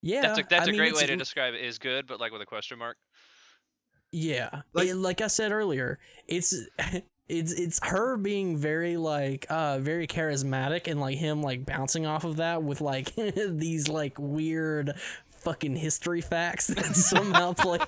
[0.00, 1.60] Yeah, That's a, that's I a mean, great way to describe it.
[1.60, 2.96] Is good, but like with a question mark.
[4.12, 6.54] Yeah, Like- like, like I said earlier, it's
[7.28, 12.24] it's it's her being very like uh very charismatic and like him like bouncing off
[12.24, 14.94] of that with like these like weird
[15.40, 17.78] fucking history facts that somehow play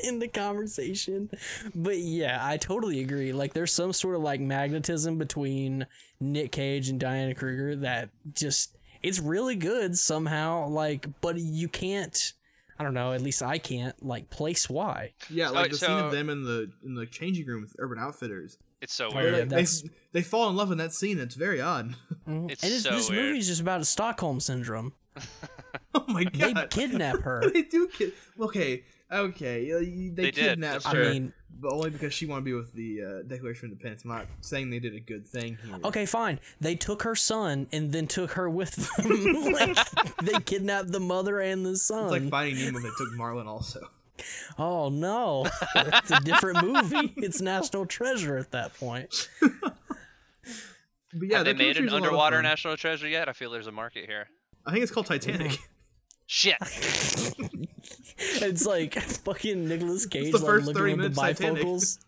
[0.04, 1.30] in the conversation.
[1.74, 3.32] But yeah, I totally agree.
[3.32, 5.86] Like there's some sort of like magnetism between
[6.20, 12.32] Nick Cage and Diana Kruger that just it's really good somehow like but you can't
[12.78, 15.12] I don't know, at least I can't like place why.
[15.28, 17.98] Yeah, like Oh, the scene of them in the in the changing room with Urban
[17.98, 18.56] Outfitters.
[18.80, 19.36] It's so weird.
[19.36, 19.66] yeah, they,
[20.12, 21.18] they fall in love in that scene.
[21.18, 21.94] It's very odd.
[22.28, 22.50] Mhm.
[22.50, 23.24] It's and this, so this weird.
[23.26, 24.92] movie's just about a Stockholm syndrome.
[25.94, 26.54] oh my god!
[26.56, 27.42] They kidnap her.
[27.52, 28.12] they do kid.
[28.38, 29.72] Okay, okay.
[29.72, 32.44] uh, you- They, kidnapped did, kidnap that's I mean, but only because she wanted to
[32.44, 34.04] be with the uh, Declaration of Independence.
[34.04, 35.76] I'm not saying they did a good thing here.
[35.84, 36.40] okay, fine.
[36.60, 39.52] They took her son and then took her with them.
[39.52, 39.76] like
[40.22, 42.04] they kidnapped the mother and the son.
[42.04, 42.78] It's like Finding Nemo.
[42.80, 43.80] They took Marlin also.
[44.58, 47.12] oh no, it's a different movie.
[47.16, 49.28] It's National Treasure at that point.
[51.12, 53.28] But yeah, Have they made an chemistry's a lot of underwater national treasure yet?
[53.28, 54.28] I feel there's a market here.
[54.64, 55.58] I think it's called Titanic.
[56.32, 56.56] Shit.
[58.22, 61.98] It's like fucking Nicolas Cage the like first looking 30 with the bifocals.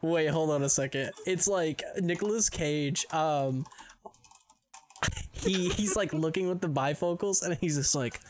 [0.00, 1.10] Wait, hold on a second.
[1.26, 3.04] It's like Nicolas Cage.
[3.12, 3.66] Um,
[5.32, 8.20] he he's like looking with the bifocals, and he's just like,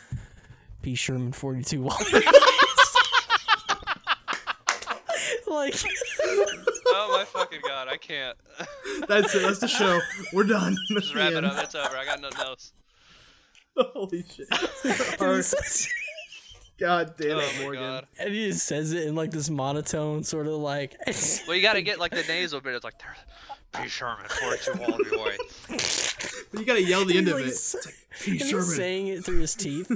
[0.81, 0.95] P.
[0.95, 1.83] Sherman forty two
[5.47, 5.75] like
[6.89, 8.37] Oh my fucking god, I can't.
[9.09, 9.43] That's it.
[9.43, 10.01] That's the show.
[10.33, 10.75] We're done.
[10.89, 11.47] That's Just wrap it end.
[11.47, 11.63] up.
[11.63, 11.97] It's over.
[11.97, 12.73] I got nothing else.
[13.95, 14.49] Holy shit.
[15.21, 15.43] Our-
[16.79, 17.81] God damn Oh it, my Morgan.
[17.83, 18.07] god.
[18.21, 20.95] and he just says it in like this monotone, sort of like.
[21.47, 22.75] Well, you gotta get like the nasal bit.
[22.75, 23.89] It's like there's P.
[23.89, 25.37] Sherman, 42 Wallaby Boy.
[26.51, 27.53] But you gotta yell the end He's of like it.
[27.53, 28.31] s- It's like, P.
[28.33, 28.65] and he's Sherman.
[28.67, 29.91] saying it through his teeth.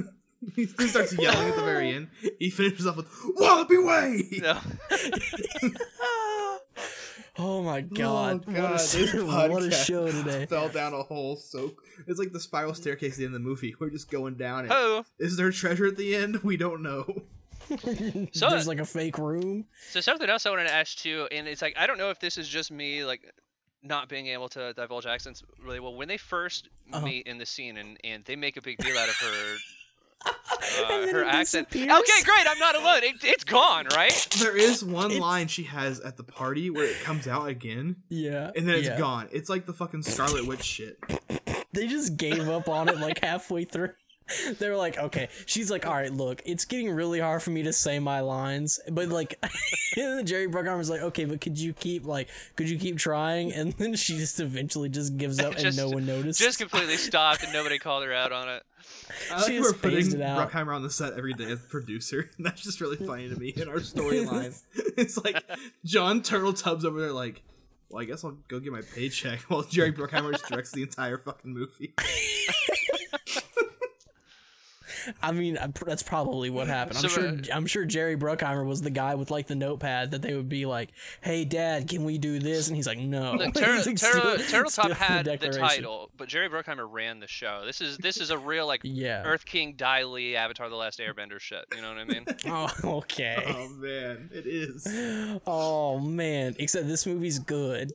[0.55, 2.07] He starts yelling at the very end.
[2.39, 3.07] He finishes off with
[3.37, 4.23] Wallaby Way.
[4.41, 4.57] No.
[7.43, 8.43] Oh my god!
[8.47, 10.45] Oh, what, a, this what a show today.
[10.45, 11.73] Fell down a hole so
[12.07, 13.73] it's like the spiral staircase at the end of the movie.
[13.79, 14.71] We're just going down it.
[14.71, 16.43] Oh, Is there treasure at the end?
[16.43, 17.23] We don't know.
[18.33, 19.65] So- There's like a fake room.
[19.91, 22.19] so something else I wanted to ask too, and it's like I don't know if
[22.19, 23.21] this is just me like
[23.81, 25.95] not being able to divulge accents really well.
[25.95, 26.63] When they 1st
[26.93, 27.05] Uh-huh.
[27.05, 29.55] meet in the scene and and they make a big deal out of her.
[30.25, 31.69] And Uh, then her it accent.
[31.69, 31.97] disappears.
[31.99, 32.45] Okay, great.
[32.47, 33.03] I'm not alone.
[33.03, 34.27] It, it's gone, right?
[34.39, 37.97] There is one It's- line she has at the party where it comes out again,
[38.09, 38.51] Yeah.
[38.55, 38.97] and then it's yeah.
[38.97, 39.27] gone.
[39.31, 40.97] It's like the fucking Scarlet Witch shit.
[41.73, 43.91] They just gave up on it like halfway through.
[44.59, 45.27] They were like, okay.
[45.45, 48.79] She's like, all right, look, it's getting really hard for me to say my lines,
[48.89, 49.37] but like,
[49.97, 53.51] and then Jerry Bruckheimer's like, okay, but could you keep like, could you keep trying?
[53.53, 56.39] And then she just eventually just gives up, and Just- no one noticed.
[56.39, 58.63] Just completely stopped and nobody called her out on it.
[59.31, 60.05] I like She we're putting.
[60.07, 62.29] Bruckheimer on the set every day as producer.
[62.37, 64.59] And that's just really funny to me in our storyline.
[64.97, 65.43] it's like
[65.85, 67.43] Jon Turteltaub's over there like,
[67.89, 71.17] well, I guess I'll go get my paycheck while Jerry Bruckheimer just directs the entire
[71.17, 71.93] fucking movie.
[75.21, 76.97] I mean, that's probably what happened.
[76.97, 77.27] I'm So, sure.
[77.27, 80.49] uh, I'm sure Jerry Bruckheimer was the guy with like the notepad that they would
[80.49, 80.89] be like,
[81.21, 84.91] "Hey, Dad, can we do this?" And he's like, "No." Look, He's, like, Turtle, Turteltaub
[84.93, 85.61] had the declaration.
[85.61, 87.63] title, but Jerry Bruckheimer ran the show.
[87.65, 89.23] This is this is a real like Yeah.
[89.25, 91.65] Earth King, Dai Li, Avatar: The Last Airbender shit.
[91.75, 92.25] You know what I mean?
[92.47, 93.43] Oh, okay.
[93.61, 94.87] Oh man, it is.
[95.45, 97.93] Oh man, except this movie's good.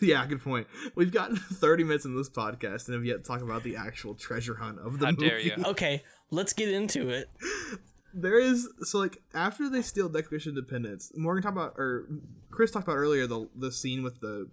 [0.00, 0.66] yeah, good point.
[0.94, 4.14] We've gotten 30 minutes in this podcast and have yet to talk about the actual
[4.14, 5.28] treasure hunt of the How movie.
[5.28, 5.52] dare you.
[5.66, 7.28] Okay, let's get into it.
[8.14, 12.06] There is so like after they steal Declaration of Independence, Morgan talked about or
[12.50, 14.48] Chris talked about earlier the the scene with the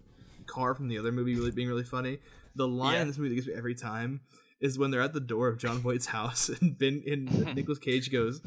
[0.46, 2.20] car from the other movie really being really funny.
[2.56, 3.02] The line Yeah.
[3.04, 4.22] in this movie that gets me every time
[4.62, 8.12] is when they're at the door of Jon Voight's house and Ben and Nicolas Cage
[8.12, 8.42] goes,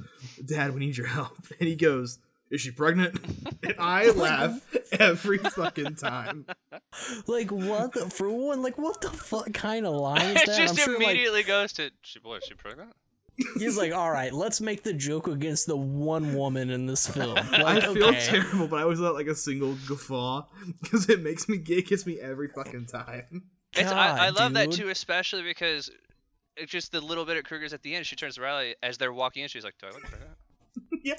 [0.45, 2.19] "Dad, we need your help," and he goes.
[2.51, 3.15] Is she pregnant?
[3.63, 4.59] And I oh laugh
[4.93, 6.47] every fucking time.
[7.27, 7.93] Like what?
[7.93, 10.57] The, for one, like what the fuck kind of line is it that?
[10.57, 12.95] just I'm sure, like, immediately goes to she boy, is she pregnant?
[13.59, 17.37] He's like, all right, let's make the joke against the one woman in this film.
[17.53, 18.21] I feel okay.
[18.21, 20.45] terrible, but I always let like a single guffaw
[20.83, 23.45] because it makes me it gets me every fucking time.
[23.75, 25.91] It's, I, I God, love that too, especially because
[26.57, 28.07] it's just the little bit at Kruger's at the end.
[28.07, 29.49] She turns around as they're walking in.
[29.49, 30.37] She's like, "Do I look for that?"
[31.05, 31.15] yeah,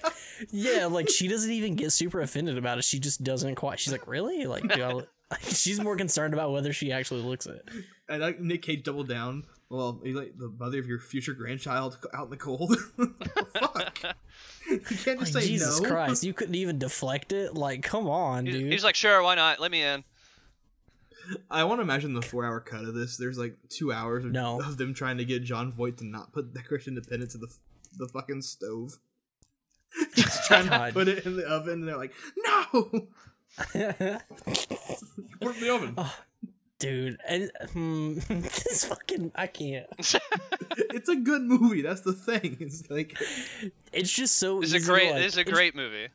[0.52, 2.84] Yeah, like she doesn't even get super offended about it.
[2.84, 3.80] She just doesn't quite.
[3.80, 4.46] She's like, really?
[4.46, 4.94] Like, do I?
[4.94, 5.10] look-"
[5.42, 7.68] She's more concerned about whether she actually looks it.
[8.08, 9.44] and like Nick Cage doubled down.
[9.70, 12.76] Well, you like the mother of your future grandchild out in the cold.
[13.60, 14.00] Fuck,
[14.68, 15.88] you can't just Like, say Jesus no.
[15.90, 17.54] Christ, you couldn't even deflect it.
[17.54, 18.72] Like, come on, He's, dude.
[18.72, 19.60] he's like, "Sure, why not?
[19.60, 20.04] Let me in."
[21.52, 23.16] I want to imagine the four-hour cut of this.
[23.18, 24.60] There's like two hours of, No.
[24.62, 27.54] of them trying to get Jon Voight to not put Declaration of Independence in the
[27.98, 28.98] the fucking stove.
[30.16, 33.08] Just trying to put it in the oven, and they're like, "No,
[33.72, 34.22] put it
[35.42, 36.20] in the oven." Ah,
[36.80, 39.88] dude, and hmm, this fucking I can't.
[40.78, 41.82] it's a good movie.
[41.82, 42.58] That's the thing.
[42.62, 43.18] It's like
[43.94, 44.62] It's just so.
[44.62, 45.12] It's is a great.
[45.12, 46.08] like- this is a it's- great movie.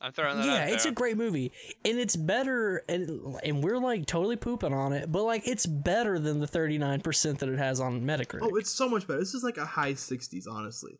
[0.00, 1.50] I'm throwing that Yeah, out it's a great movie,
[1.82, 6.18] and it's better, and and we're like totally pooping on it, but like it's better
[6.18, 8.40] than the thirty nine percent that it has on Metacritic.
[8.42, 9.20] oh, it's so much better.
[9.20, 10.98] This is like a high sixties, honestly.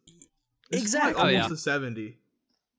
[0.70, 1.22] This is like Exactly.
[1.22, 1.42] Oh, yeah.
[1.42, 2.16] almost a seventy.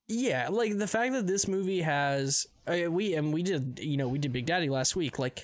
[0.07, 4.07] Yeah, like the fact that this movie has uh, we and we did you know
[4.07, 5.19] we did Big Daddy last week.
[5.19, 5.43] Like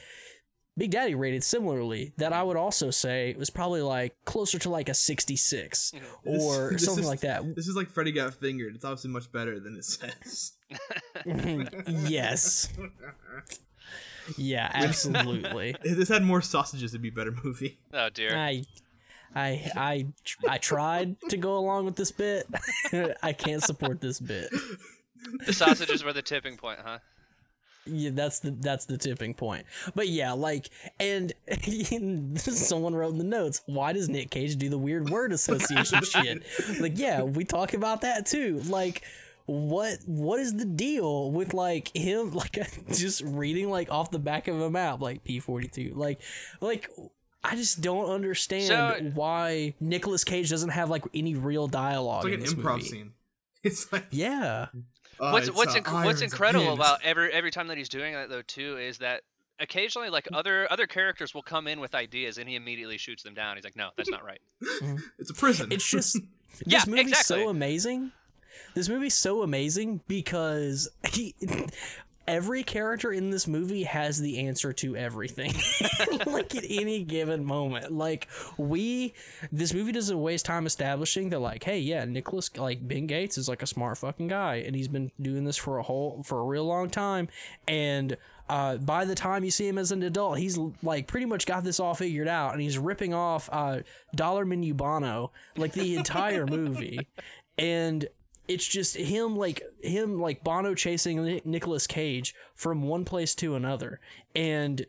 [0.82, 2.12] Big Daddy rated similarly.
[2.18, 5.92] That I would also say was probably like closer to like a sixty six
[6.26, 7.56] This- or this something is- like that.
[7.56, 8.74] This is like Freddy got fingered.
[8.74, 10.54] It's obviously much better than it says.
[11.88, 12.70] yes.
[14.38, 15.76] Yeah, absolutely.
[15.84, 17.78] If this had more sausages, it'd be a better movie.
[17.94, 18.36] Oh dear.
[18.36, 18.64] I.
[19.36, 20.08] I I
[20.50, 22.48] I tried to go along with this bit.
[23.22, 24.50] I can't support this bit.
[25.46, 26.98] The sausages were the tipping point, huh?
[27.86, 29.66] Yeah, that's the that's the tipping point.
[29.96, 30.70] But yeah, like,
[31.00, 31.34] and
[32.38, 36.44] someone wrote in the notes, why does Nick Cage do the weird word association shit?
[36.80, 38.62] Like, yeah, we talk about that too.
[38.68, 39.04] Like,
[39.48, 42.60] what what is the deal with like him like
[42.94, 46.22] just reading like off the back of a map like P forty two like
[46.62, 46.90] like
[47.44, 52.42] I just don't understand So- why Nicolas Cage doesn't have like any real dialogue It's
[52.42, 52.88] like in an improv movie.
[52.90, 53.12] scene.
[53.64, 54.68] It's like Yeah,
[55.22, 56.80] uh, what's it's, what's inc- what's incredible pins.
[56.80, 59.22] about every every time that he's doing that though too is that
[59.60, 63.34] occasionally like other other characters will come in with ideas and he immediately shoots them
[63.34, 63.56] down.
[63.56, 64.42] He's like, no, that's not right.
[65.20, 65.72] it's a prison.
[65.72, 66.18] it's just
[66.66, 67.44] Yeah, this movie's exactly.
[67.44, 68.12] so amazing.
[68.74, 71.36] This movie's so amazing because he
[72.28, 75.54] every character in this movie has the answer to everything.
[76.26, 77.92] like at any given moment.
[77.92, 79.14] Like we
[79.52, 83.48] this movie doesn't waste time establishing that like, hey, yeah, Nicholas like Ben Gates is
[83.48, 86.46] like a smart fucking guy and he's been doing this for a whole for a
[86.46, 87.28] real long time
[87.68, 88.18] and
[88.52, 91.64] uh, by the time you see him as an adult, he's like pretty much got
[91.64, 93.80] this all figured out, and he's ripping off uh,
[94.14, 97.08] Dollar Menu Bono like the entire movie,
[97.58, 98.06] and
[98.48, 103.56] it's just him like him like Bono chasing Ni- Nicolas Cage from one place to
[103.56, 104.00] another,
[104.36, 104.86] and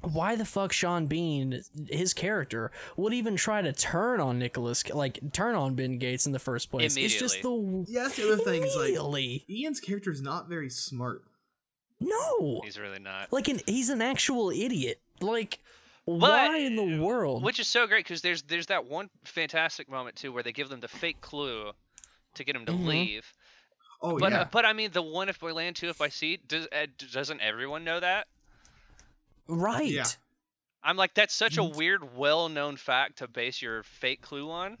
[0.00, 5.18] why the fuck Sean Bean, his character, would even try to turn on Nicholas, like
[5.32, 6.96] turn on Ben Gates in the first place?
[6.96, 8.62] It's just the yeah, that's the other thing.
[8.64, 11.22] Is like immediately Ian's character is not very smart.
[12.00, 13.32] no, He's really not.
[13.32, 15.00] like an he's an actual idiot.
[15.20, 15.60] Like
[16.04, 17.42] why in the world?
[17.42, 20.68] Which is so great because there's there's that one fantastic moment too where they give
[20.68, 21.72] them the fake clue
[22.34, 22.86] to get him to Mhm.
[22.86, 23.32] leave.
[24.02, 24.40] Oh But yeah.
[24.42, 26.86] uh, but I mean the one if we land two if I see does uh,
[27.12, 28.26] doesn't everyone know that?
[29.48, 29.86] right.
[29.90, 30.04] Yeah.
[30.82, 31.76] I'm like that's such a Mm.
[31.76, 34.78] weird well-known fact to base your fake clue on.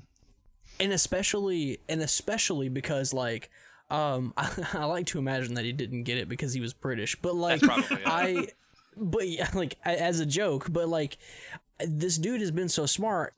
[0.80, 3.48] and especially and especially because like
[3.90, 7.34] um I, like to imagine that he didn't get it because he was british but
[7.36, 8.06] like probably it.
[8.06, 8.48] i
[8.96, 11.16] but yeah like as a joke but like
[11.86, 13.34] this dude has been so smart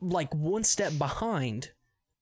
[0.00, 1.70] like one step behind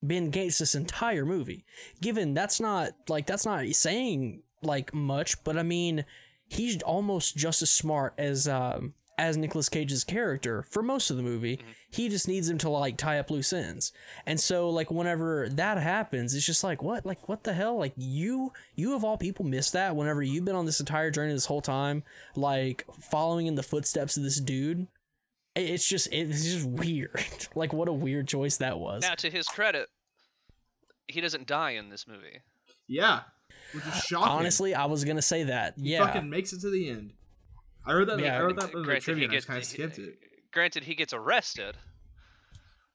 [0.02, 1.64] ben gates this entire movie
[2.00, 6.04] given that's not like that's not saying like much but i mean
[6.46, 11.22] he's almost just as smart as um as Nicolas Cage's character for most of the
[11.24, 11.60] movie.
[11.90, 13.92] He just needs him to like tie up loose ends.
[14.24, 17.76] And so like whenever that happens, it's just like what like what the hell?
[17.76, 21.32] Like you you of all people missed that whenever you've been on this entire journey
[21.32, 22.04] this whole time,
[22.36, 24.86] like following in the footsteps of this dude.
[25.58, 27.24] It- It's just it's just weird.
[27.54, 29.02] like what a weird choice that was.
[29.02, 29.88] Now to his credit,
[31.06, 32.40] he doesn't die in this movie.
[32.86, 33.20] yeah.
[33.72, 34.28] Which is shocking.
[34.32, 35.74] Honestly, I was gonna say that.
[35.76, 36.06] he Yeah.
[36.06, 37.12] fucking makes it to the end.
[37.86, 38.18] I heard that.
[38.18, 38.36] Yeah.
[38.36, 39.20] I heard that in the Granted, trivia.
[39.20, 40.18] he and I gets just kind of skipped it
[40.52, 41.76] Granted, he gets arrested.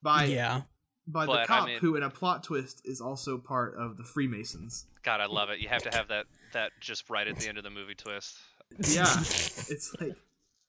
[0.01, 0.61] by yeah.
[1.07, 4.03] by But, the cop mean- who, in a plot twist, is also part of the
[4.03, 4.85] Freemasons.
[5.03, 5.59] God, I love it.
[5.59, 8.35] You have to have that that just right at the end of the movie twist.
[8.89, 10.15] Yeah, it's like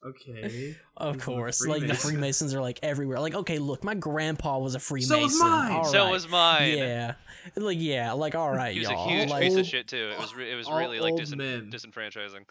[0.05, 0.77] okay.
[0.97, 1.67] Of He's a course.
[1.67, 3.19] Like the Freemasons are like everywhere.
[3.21, 5.17] Like, okay, look, my grandpa was a Freemason.
[5.17, 5.73] So was mine.
[5.73, 6.11] All so right.
[6.13, 6.79] was mine.
[6.79, 7.15] Yeah.
[7.57, 9.07] Like yeah, like all right, He was y'all.
[9.07, 10.11] a huge like, piece of shit too.
[10.15, 11.71] It was re- it was really like old disin- men.
[11.71, 12.45] disenfranchising.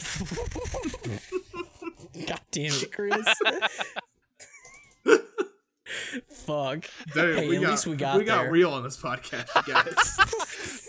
[2.26, 3.26] God damn it, Chris.
[6.46, 6.84] Fuck.
[7.14, 8.52] Dude, Hey, we at got, least we got we got there.
[8.52, 10.79] real on this podcast, you guys.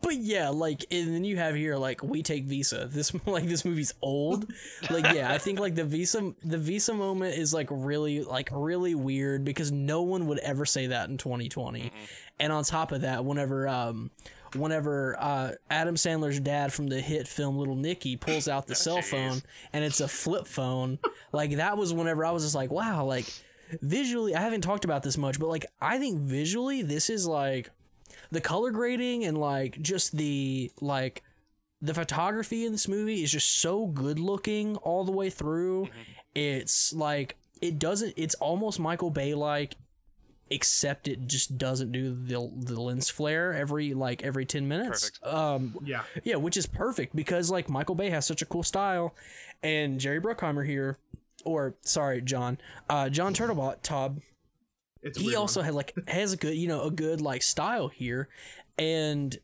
[0.00, 2.88] But yeah, like and then you have here like we take Visa.
[2.90, 4.50] This like this movie's old.
[4.90, 8.94] Like yeah, I think like the Visa the Visa moment is like really like really
[8.94, 11.92] weird because no one would ever say that in 2020.
[12.38, 14.10] And on top of that, whenever um
[14.54, 18.98] whenever uh Adam Sandler's dad from the hit film Little Nicky pulls out the cell
[18.98, 19.10] jeez.
[19.10, 20.98] phone and it's a flip phone,
[21.32, 23.26] like that was whenever I was just like, wow, like
[23.82, 27.70] visually I haven't talked about this much, but like I think visually this is like
[28.30, 31.22] the color grading and like just the like
[31.80, 35.88] the photography in this movie is just so good looking all the way through.
[36.34, 39.76] It's like it doesn't it's almost Michael Bay like
[40.48, 45.10] except it just doesn't do the the lens flare every like every 10 minutes.
[45.10, 45.34] Perfect.
[45.34, 49.14] Um yeah, yeah, which is perfect because like Michael Bay has such a cool style,
[49.62, 50.98] and Jerry Bruckheimer here,
[51.44, 52.58] or sorry, John,
[52.88, 54.20] uh, Jon Turteltaub,
[55.06, 55.64] it's a he also one.
[55.66, 58.28] had like has a good you know a good like style here,
[58.78, 59.36] and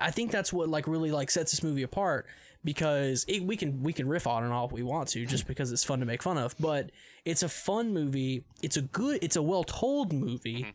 [0.00, 2.26] I think that's what like really like sets this movie apart
[2.64, 5.70] because it, we can we can riff on and all we want to just because
[5.70, 6.90] it's fun to make fun of, but
[7.24, 8.44] it's a fun movie.
[8.62, 10.72] It's a good, it's a well told movie,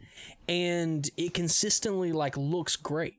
[0.48, 3.16] and it consistently like looks great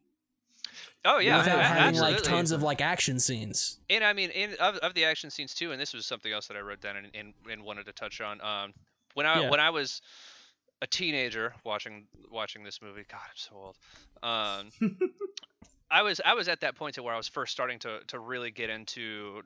[1.04, 2.14] Oh yeah, without a- having absolutely.
[2.16, 3.78] like tons of like action scenes.
[3.88, 6.46] And I mean, in, of, of the action scenes too, and this was something else
[6.48, 8.40] that I wrote down and, and, and wanted to touch on.
[8.42, 8.74] Um,
[9.14, 9.50] when I Yeah.
[9.50, 10.02] when I was
[10.82, 13.76] a teenager watching watching this movie, God, I'm so old.
[14.22, 14.70] Um,
[15.90, 18.18] I was I was at that point to where I was first starting to to
[18.18, 19.42] really get into.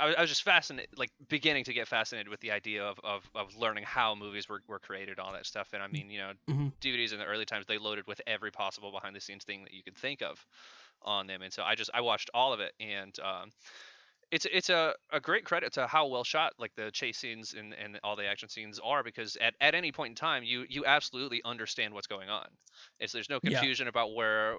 [0.00, 2.98] I was, I was just fascinated, like beginning to get fascinated with the idea of,
[3.04, 5.68] of, of learning how movies were, were created, all that stuff.
[5.74, 6.72] And I mean, you know, Mhm.
[6.80, 9.74] DVDs in the early times they loaded with every possible behind the scenes thing that
[9.74, 10.46] you could think of
[11.02, 11.42] on them.
[11.42, 13.50] And so I just I watched all of it, and um,
[14.32, 17.74] it's it's a, a great credit to how well shot like the chase scenes and,
[17.74, 20.84] and all the action scenes are because at, at any point in time you you
[20.86, 22.48] absolutely understand what's going on.
[22.98, 23.66] It's there's no Yeah.
[23.66, 24.56] confusion about where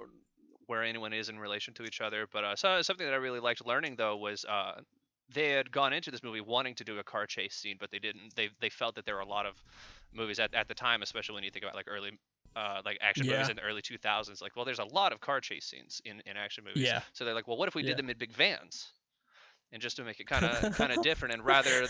[0.68, 2.28] where anyone is in relation to each other.
[2.32, 4.82] But uh, so, something that I really liked learning though was uh,
[5.34, 8.00] they had gone into this movie wanting to do a car chase scene, but they
[8.00, 8.36] didn't.
[8.36, 9.62] They they felt that there were a lot of
[10.14, 12.12] movies at, at the time, especially when you think about like early.
[12.56, 15.42] Uh, like action movies in the early 2000s like well there's a lot of car
[15.42, 17.02] chase scenes in, in action movies Yeah.
[17.12, 17.82] so they're like well what if we Yeah.
[17.82, 18.94] did them in big vans
[19.74, 21.88] and just to make it kind of kind of different and rather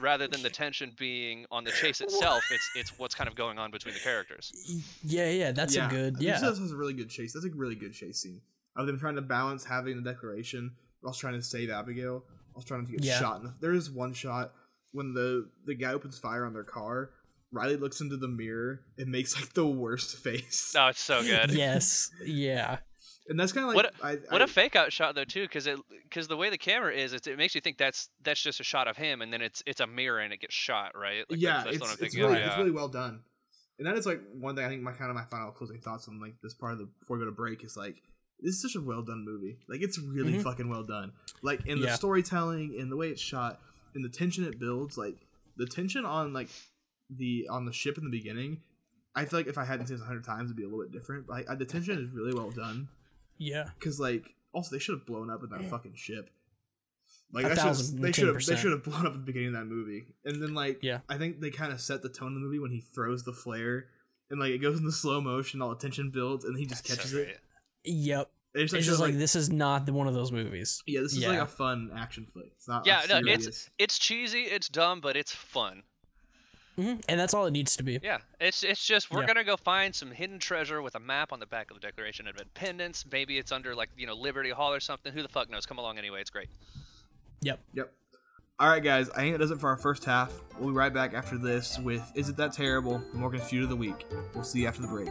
[0.00, 3.58] rather than the tension being on the chase itself it's it's what's kind of going
[3.58, 4.50] on between the characters
[5.04, 6.16] Yeah, yeah, that's a good.
[6.16, 7.32] This Yeah, is a really good chase.
[7.34, 8.40] That's a really good chase scene
[8.74, 12.24] of them trying to balance having the declaration, but also trying to save Abigail.
[12.54, 13.18] Also trying to get Yeah.
[13.18, 13.36] shot.
[13.38, 14.52] In the, there is one shot
[14.92, 17.10] when the the guy opens fire on their car.
[17.54, 21.50] Riley looks into the mirror and makes like the worst face, oh it's so good
[21.52, 22.78] yes, yeah,
[23.28, 25.66] and that's kind of What like what I, a fake out shot though too because
[25.66, 28.60] it because the way the camera is it's, it makes you think that's that's just
[28.60, 31.24] a shot of him and then it's it's a mirror and it gets shot right
[31.30, 32.48] Like, yeah, that's, that's it's, it's really yeah.
[32.48, 33.20] it's really well done,
[33.78, 36.08] and that is like one thing I think my kind of my final closing thoughts
[36.08, 38.02] on like this part of the before we go to break is like
[38.40, 39.56] this is such a well done movie.
[39.68, 40.42] Like it's really Mhm.
[40.42, 41.12] fucking well done.
[41.42, 41.94] Like in the Yeah.
[41.94, 43.60] storytelling, in the way it's shot,
[43.94, 44.98] in the tension it builds.
[44.98, 45.14] Like
[45.56, 46.48] the tension on like
[47.08, 48.60] the on the ship in the beginning.
[49.14, 50.82] I feel like if I hadn't seen this a hundred times, it'd be a little
[50.82, 51.26] bit different.
[51.28, 52.88] But like, the tension is really well done
[53.38, 53.70] yeah.
[53.78, 56.30] because like also they should have blown up in that fucking ship.
[57.32, 59.18] Like A that should've- thousand they should have they should have blown up at the
[59.24, 61.00] beginning of that movie, and then like Yeah.
[61.08, 63.32] I think they kind of set the tone of the movie when he throws the
[63.32, 63.86] flare,
[64.30, 66.96] and like it goes into slow motion, all the tension builds, and he just That's
[66.98, 67.28] catches great.
[67.28, 67.40] it.
[67.84, 68.30] Yep.
[68.54, 70.82] And it's, It's just just like, like this is not the, one of those movies.
[70.86, 72.52] yeah, this is like a fun action flick.
[72.54, 73.46] It's not Yeah, a no, serious.
[73.46, 75.82] it's it's cheesy, it's dumb, but it's fun.
[76.76, 77.98] Hmm And that's all it needs to be.
[78.02, 79.26] Yeah, it's it's just we're Yeah.
[79.26, 82.26] gonna go find some hidden treasure with a map on the back of the Declaration
[82.26, 83.04] of Independence.
[83.10, 85.12] Maybe it's under like you know Liberty Hall or something.
[85.12, 85.66] Who the fuck knows?
[85.66, 86.20] Come along anyway.
[86.20, 86.48] It's great.
[87.42, 87.60] Yep.
[87.74, 87.92] Yep.
[88.60, 89.10] All right, guys.
[89.10, 90.32] I think that does it for our first half.
[90.58, 93.76] We'll be right back after this with "Is It That Terrible?" Morgan's feud of the
[93.76, 94.06] week.
[94.34, 95.10] We'll see you after the break.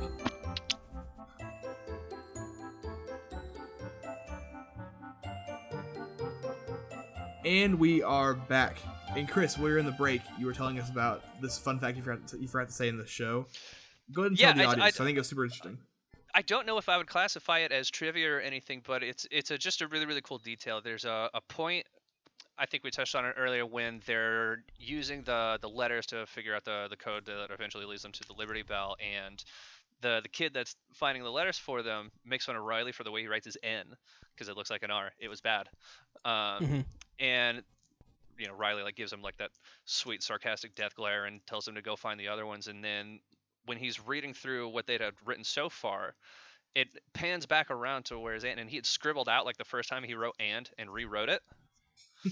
[7.45, 8.78] And we are back.
[9.16, 11.97] And Chris, while you're in the break, you were telling us about this fun fact
[11.97, 13.45] you forgot to, you forgot to say in the show.
[14.14, 14.99] Go ahead and Yeah, tell the I- audience.
[14.99, 15.78] I- I, think it was super interesting.
[16.34, 19.51] I don't know if I would classify it as trivia or anything, but it's it's
[19.51, 20.80] a, just a really really cool detail.
[20.82, 21.86] There's a, a point
[22.57, 26.55] I think we touched on it earlier when they're using the the letters to figure
[26.55, 29.43] out the the code that eventually leads them to the Liberty Bell, and
[29.99, 33.12] the the kid that's finding the letters for them makes fun of Riley for the
[33.12, 33.84] way he writes his N
[34.34, 35.12] because it looks like an R.
[35.20, 35.68] It was bad,
[36.24, 36.86] um, Mhm.
[37.20, 37.64] and
[38.38, 39.52] you know Riley like gives him like that
[39.86, 43.20] sweet sarcastic death glare and tells him to go find the other ones, and then
[43.66, 46.16] when he's reading through what they'd had written so far,
[46.76, 49.64] it pans back around to where his aunt and he had scribbled out like the
[49.64, 51.42] first time he wrote and and rewrote it.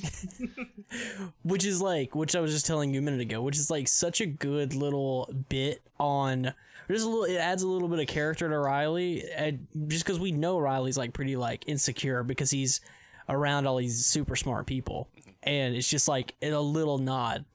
[1.43, 3.87] which is like which I was just telling you a minute ago, which is like
[3.87, 6.53] such a good little bit on
[6.87, 10.19] there's a little it adds a little bit of character to Riley and just because
[10.19, 12.81] we know Riley's like pretty like insecure because he's
[13.27, 15.07] around all these super smart people
[15.49, 17.45] and it's just like a little nod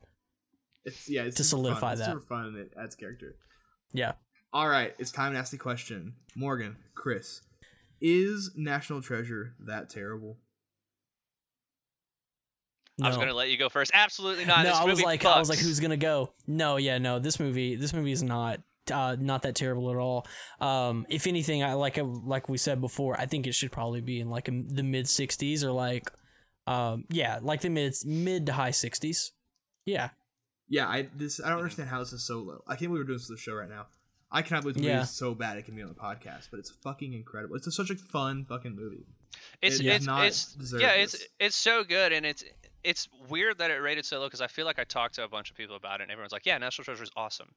[0.84, 1.98] It's yeah, it's To solidify fun.
[1.98, 3.36] It's super fun it adds character.
[3.92, 4.12] yeah
[4.52, 6.14] All right, it's time to ask the question.
[6.36, 7.40] Morgan, Chris,
[8.00, 10.38] is National Treasure that terrible?
[13.02, 13.90] I was gonna let you go first.
[13.92, 14.62] Absolutely not.
[14.62, 16.32] no, This I was movie like, I was like, who's gonna go?
[16.46, 17.18] No, yeah, no.
[17.18, 18.60] This movie, this movie is not,
[18.92, 20.26] uh, not that terrible at all.
[20.60, 24.20] Um, if anything, I like, like we said before, I think it should probably be
[24.20, 26.08] in like a, the mid '60s or like,
[26.66, 29.30] um, yeah, like the mid mid to high '60s.
[29.86, 30.10] Yeah,
[30.68, 32.62] Yeah, I this I don't understand how this is so low.
[32.66, 33.86] I can't believe we're doing this to the show right now.
[34.30, 35.02] I cannot believe the movie Yeah.
[35.02, 37.54] is so bad it can be on the podcast, but it's fucking incredible.
[37.56, 39.06] It's such a fun fucking movie.
[39.62, 41.28] It's It it's not it's deserve yeah, it's this.
[41.38, 42.42] it's so good, and it's
[42.82, 45.28] it's weird that it rated so low because I feel like I talked to a
[45.28, 47.54] bunch of people about it, and everyone's like, yeah, National Treasure is awesome.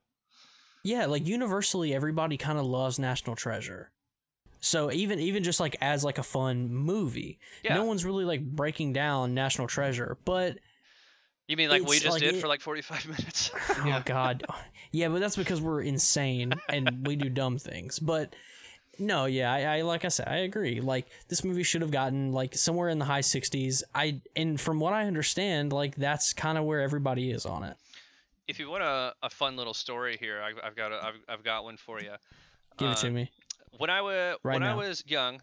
[0.84, 1.06] yeah.
[1.06, 3.92] Like universally, everybody kind of loves National Treasure.
[4.60, 7.76] So even even just like as like a fun movie, Yeah.
[7.76, 10.58] no one's really like breaking down National Treasure, but
[11.48, 13.52] You mean like we just like did it- for like 45 minutes?
[13.78, 14.44] Oh God,
[14.92, 18.00] yeah, but that's because we're insane and we do dumb things.
[18.00, 18.36] But
[19.00, 20.82] no, yeah, I, I like I said, I agree.
[20.82, 23.84] Like this movie should have gotten like somewhere in the high sixties.
[23.94, 27.78] I and from what I understand, like that's kind of where everybody is on it.
[28.48, 31.44] if you want a, a fun little story here, I've, I've got a, I've, I've
[31.44, 32.14] got one for you.
[32.78, 33.32] Give it to Um, me.
[33.78, 35.42] When I was Right when I was young,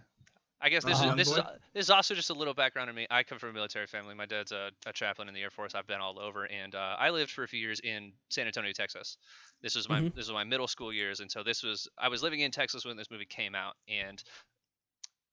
[0.60, 1.10] I guess this Uh-huh.
[1.10, 1.42] is this is
[1.74, 3.06] this is also just a little background on me.
[3.10, 4.14] I come from a military family.
[4.14, 5.74] My dad's a, a chaplain in the Air Force.
[5.74, 8.72] I've been all over, and uh, I lived for a few years in San Antonio,
[8.72, 9.18] Texas.
[9.62, 10.14] This was my Mhm.
[10.14, 12.84] this was my middle school years, and so this was I was living in Texas
[12.84, 14.22] when this movie came out, and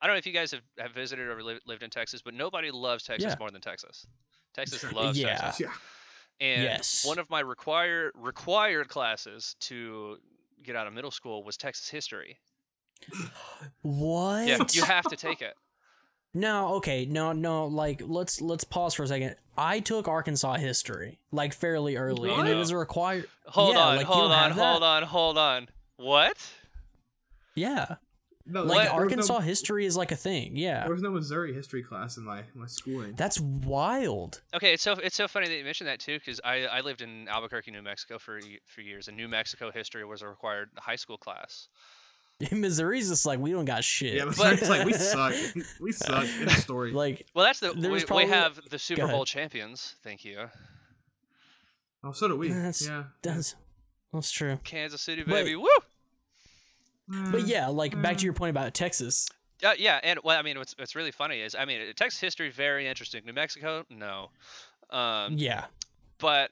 [0.01, 2.33] I don't know if you guys have, have visited or li- lived in Texas, but
[2.33, 3.35] nobody loves Texas Yeah.
[3.39, 4.05] more than Texas.
[4.53, 5.37] Texas loves Yeah.
[5.37, 5.59] Texas.
[5.59, 5.73] Yeah.
[6.39, 7.05] And Yes.
[7.05, 10.19] one of my required required classes to
[10.63, 12.39] get out of middle school was Texas history.
[13.81, 14.47] What?
[14.47, 15.53] Yeah, you have to take it.
[16.33, 17.65] No, okay, no, no.
[17.65, 19.35] Like, let's let's pause for a second.
[19.57, 23.27] I took Arkansas history like fairly early, and it was a required.
[23.47, 24.85] Hold Yeah, on, like, hold on, hold that?
[24.85, 25.67] on, hold on.
[25.97, 26.37] What?
[27.53, 27.95] Yeah,
[28.45, 30.55] No, like there was Arkansas no, history is like a thing.
[30.55, 33.13] Yeah, there was no Missouri history class in my my schooling.
[33.17, 34.39] that's wild.
[34.55, 37.01] Okay, it's so it's so funny that you mentioned that too, because I, I lived
[37.01, 40.95] in Albuquerque, New Mexico for for years, and New Mexico history was a required high
[40.95, 41.67] school class.
[42.51, 44.15] Missouri's just like we don't got shit.
[44.15, 45.33] yeah, Missouri's like we suck.
[45.79, 46.91] We suck in the story.
[46.93, 49.07] like Well, that's the we, was we have the Super.
[49.07, 49.95] Bowl champions.
[50.03, 50.47] Thank you,
[52.03, 52.49] oh, so do we.
[52.49, 53.03] That's- yeah.
[53.21, 53.55] that's
[54.13, 54.59] that's true.
[54.63, 55.55] Kansas City, But- baby.
[55.55, 55.67] Woo!
[57.31, 59.27] But yeah, like back to your point about Texas.
[59.63, 62.49] Uh, yeah, and well, I mean, what's what's really funny is, I mean, Texas history
[62.49, 63.23] very interesting.
[63.25, 64.29] New Mexico, no.
[64.89, 65.65] Um, Yeah,
[66.19, 66.51] but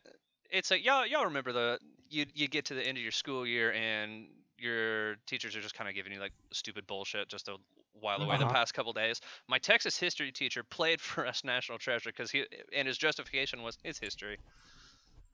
[0.51, 1.79] it's like y'all y'all remember the
[2.09, 4.27] you you get to the end of your school year and
[4.59, 7.55] your teachers are just kind of giving you like stupid bullshit just to
[7.99, 8.53] while away the Uh-huh.
[8.53, 9.19] past couple days.
[9.47, 12.45] My Texas history teacher played for us national treasure because he
[12.75, 14.37] and his justification was it's history.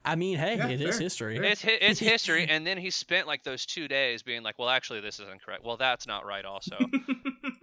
[0.08, 1.36] I mean, hey, Yeah, it is fair, history.
[1.38, 1.46] fair.
[1.46, 4.70] It's hi- it's history, and then he spent like those two days being like, well,
[4.70, 5.64] actually, this isn't correct.
[5.66, 6.78] Well, that's not right, also.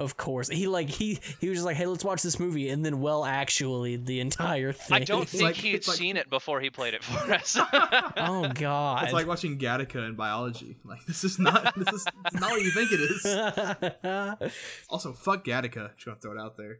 [0.00, 2.82] Of course, he like he he was just like, hey, let's watch this movie, and
[2.84, 4.96] then well, actually, the entire thing.
[4.96, 7.32] I don't think like- he had it's like- seen it before he played it for
[7.34, 7.58] us.
[8.16, 9.04] Oh God.
[9.04, 10.78] It's like watching Gattaca in biology.
[10.84, 14.42] Like this is not this is not what you think it is.
[14.88, 15.90] Also, fuck Gattaca.
[15.94, 16.78] Just gonna throw it out there.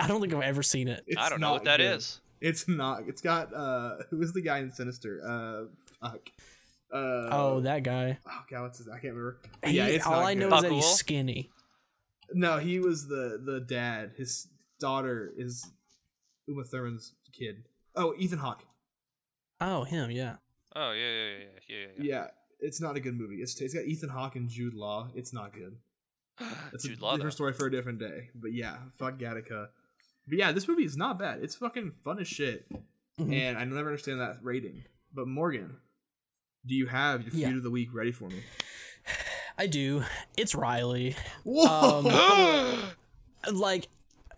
[0.00, 1.04] I don't think I've ever seen it.
[1.06, 1.96] It's I don't know what that good.
[1.96, 2.20] is.
[2.40, 3.02] It's not.
[3.08, 5.20] It's got uh, who is the guy in Sinister?
[5.22, 5.64] Uh,
[6.00, 6.28] fuck.
[6.92, 8.18] Uh, oh, that guy.
[8.26, 8.88] oh god, what's his?
[8.88, 9.38] I can't remember.
[9.64, 10.56] He, yeah, it's all not I know good.
[10.56, 11.50] is that he's skinny.
[12.32, 14.12] No, he was the the dad.
[14.16, 14.48] His
[14.80, 15.66] daughter is
[16.46, 17.64] Uma Thurman's kid.
[17.94, 18.64] Oh, Ethan Hawke.
[19.60, 20.36] Oh, him, yeah.
[20.74, 21.86] Oh yeah, yeah, yeah, yeah, yeah.
[21.98, 22.04] yeah.
[22.04, 22.26] Yeah,
[22.60, 23.36] it's not a good movie.
[23.36, 25.08] It's it's got Ethan Hawke and Jude Law.
[25.14, 25.76] It's not good.
[26.72, 27.16] It's Jude a Law, though.
[27.18, 28.30] different story for a different day.
[28.34, 29.68] But yeah, fuck Gattaca.
[30.26, 31.40] But yeah, this movie is not bad.
[31.42, 32.66] It's fucking fun as shit.
[33.20, 33.32] Mhm.
[33.34, 34.84] And I never understand that rating.
[35.12, 35.76] But Morgan,
[36.64, 37.48] do you have your Yeah.
[37.48, 38.40] feud of the week ready for me?
[39.58, 40.04] I do.
[40.36, 41.16] It's Riley.
[41.44, 42.78] Whoa!
[43.52, 43.88] like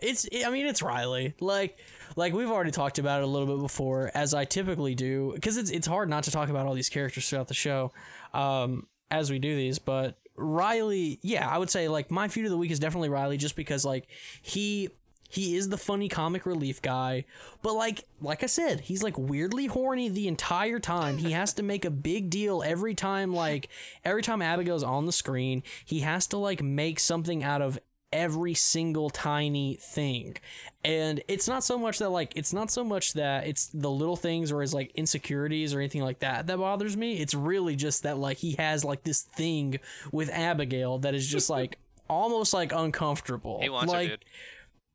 [0.04, 1.78] it's i mean it's riley like
[2.16, 5.56] like we've already talked about it a little bit before as i typically do because
[5.56, 7.92] it's, it's hard not to talk about all these characters throughout the show
[8.32, 12.50] um as we do these but riley yeah i would say like my feud of
[12.50, 14.06] the week is definitely riley just because like
[14.42, 14.88] he
[15.34, 17.24] he is the funny comic relief guy
[17.62, 21.62] but like like i said he's like weirdly horny the entire time he has to
[21.62, 23.68] make a big deal every time like
[24.04, 27.78] every time abigail's on the screen he has to like make something out of
[28.14, 30.36] every single tiny thing.
[30.84, 34.16] And it's not so much that like it's not so much that it's the little
[34.16, 37.18] things or his like insecurities or anything like that that bothers me.
[37.18, 39.80] It's really just that like he has like this thing
[40.12, 41.78] with Abigail that is just like
[42.08, 43.60] almost like uncomfortable.
[43.60, 44.24] He wants like, her, dude.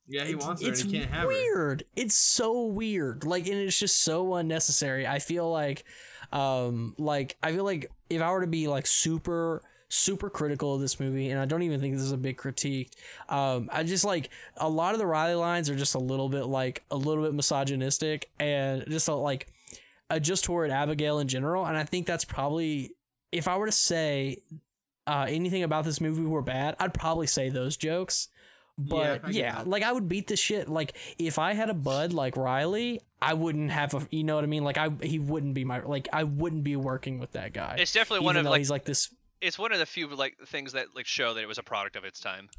[0.10, 1.28] Yeah, he wants her and it's he can't have her.
[1.28, 1.84] weird.
[1.96, 3.24] It's so weird.
[3.24, 5.06] Like, and it's just so unnecessary.
[5.08, 5.86] I feel like,
[6.32, 10.82] um, like I feel like if I were to be like super super critical of
[10.82, 12.92] this movie and i don't even think this is a big critique
[13.28, 16.46] um i just like a lot of the riley lines are just a little bit
[16.46, 19.48] like a little bit misogynistic and just uh, like
[20.12, 22.92] uh, just toward abigail in general and i think that's probably
[23.32, 24.38] if i were to say
[25.08, 28.28] uh anything about this movie were bad i'd probably say those jokes
[28.80, 29.68] but I get yeah, that.
[29.68, 30.70] like I would beat the shit.
[30.70, 34.08] Like if I had a bud like Riley, I wouldn't have a.
[34.10, 34.64] You know what I mean?
[34.64, 35.82] Like I, he wouldn't be my.
[35.82, 37.76] Like I wouldn't be working with that guy.
[37.80, 39.14] It's definitely one of though like he's like this.
[39.42, 41.98] it's one of the few like things that like show that it was a product
[41.98, 42.50] of its time.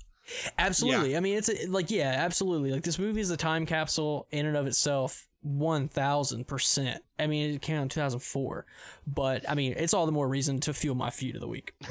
[0.58, 1.16] Absolutely.
[1.16, 2.70] I mean, it's a, like yeah, absolutely.
[2.70, 5.26] Like this movie is a time capsule in and of itself.
[5.42, 7.02] One thousand percent.
[7.18, 8.66] I mean, it came out in two thousand four,
[9.06, 11.72] but I mean, it's all the more reason to fuel my feud of the week.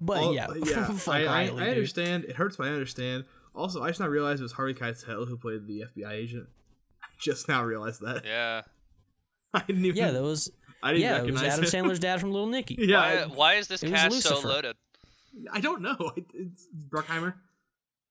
[0.00, 0.84] But Well, yeah, yeah.
[0.94, 1.68] fuck I, I, Riley, I dude.
[1.74, 2.24] understand.
[2.24, 3.24] It hurts, but I understand.
[3.54, 6.48] Also, I just now realized it was Harvey Keitel who played the FBI agent.
[7.02, 8.24] I just now realized that.
[8.24, 8.62] Yeah.
[9.54, 9.96] I didn't even.
[9.96, 10.50] Yeah, that was
[10.82, 11.90] I didn't yeah, it was recognize Adam him.
[11.90, 12.76] Sandler's dad from Little Nicky.
[12.78, 14.48] yeah, why, why is this cast so Lucifer.
[14.48, 14.76] loaded?
[15.52, 16.12] I, I don't know.
[16.34, 17.34] It's Bruckheimer.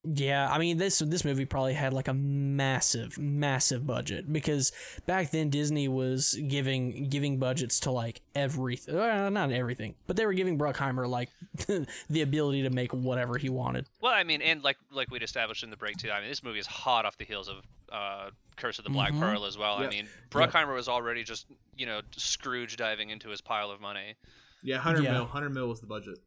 [0.05, 4.71] Yeah, I mean this this movie probably had like a massive, massive budget because
[5.05, 10.25] back then Disney was giving giving budgets to like everything, well, not everything, but they
[10.25, 11.29] were giving Bruckheimer like
[12.09, 13.87] the ability to make whatever he wanted.
[13.99, 16.11] Well, I mean, and like like we'd established in the break too.
[16.11, 17.57] I mean, this movie is hot off the heels of
[17.91, 19.19] uh, Curse of the Black Mhm.
[19.19, 19.79] Pearl as well.
[19.79, 21.45] I mean, Bruckheimer was already just
[21.75, 24.15] you know Scrooge diving into his pile of money.
[24.63, 25.11] Yeah, hundred Yeah.
[25.13, 25.25] mil.
[25.25, 26.19] Hundred mil was the budget.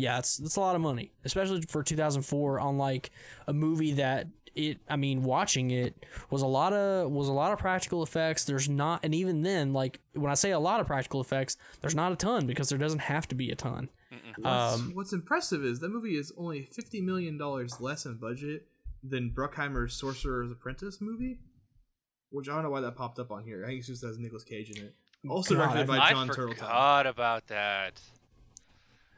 [0.00, 3.10] Yeah, it's it's a lot of money, especially for 2004 on like
[3.46, 4.78] a movie that it.
[4.88, 8.44] I mean, watching it was a lot of was a lot of practical effects.
[8.44, 11.94] There's not, and even then, like when I say a lot of practical effects, there's
[11.94, 13.88] not a ton because there doesn't have to be a ton.
[14.38, 18.66] What's, Um, what's impressive is that movie is only fifty million dollars less in budget
[19.02, 21.38] than Bruckheimer's Sorcerer's Apprentice movie,
[22.30, 23.64] which I don't know why that popped up on here.
[23.64, 24.94] I think it's just has Nicolas Cage in it.
[25.28, 26.54] Also God, directed by I Jon Turteltaub.
[26.56, 28.00] forgot about that.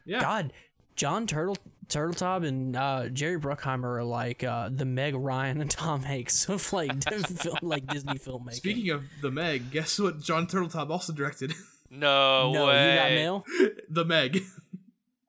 [0.04, 0.52] Yeah, God,
[0.96, 1.56] Jon Turtle
[1.88, 6.72] Turteltaub and uh, Jerry Bruckheimer are like uh, the Meg Ryan and Tom Hanks of
[6.72, 8.54] like film, like Disney filmmaking.
[8.54, 10.20] Speaking of the Meg, guess what?
[10.20, 11.52] Jon Turteltaub also directed
[11.90, 12.90] No, no, way.
[12.92, 13.44] you got mail.
[13.90, 14.42] the Meg.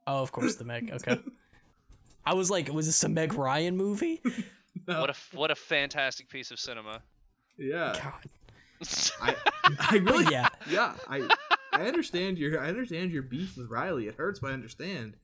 [0.08, 0.92] Oh, of course, the Meg.
[0.94, 1.20] Okay.
[2.26, 4.22] I was like, was this a Meg Ryan movie?
[4.86, 7.02] What a what a fantastic piece of cinema.
[7.58, 8.30] Yeah, God.
[9.22, 9.36] I,
[9.92, 10.50] I really, yeah.
[10.70, 11.28] yeah, I,
[11.72, 14.08] I understand your, I understand your beef with Riley.
[14.08, 15.16] It hurts, but I understand.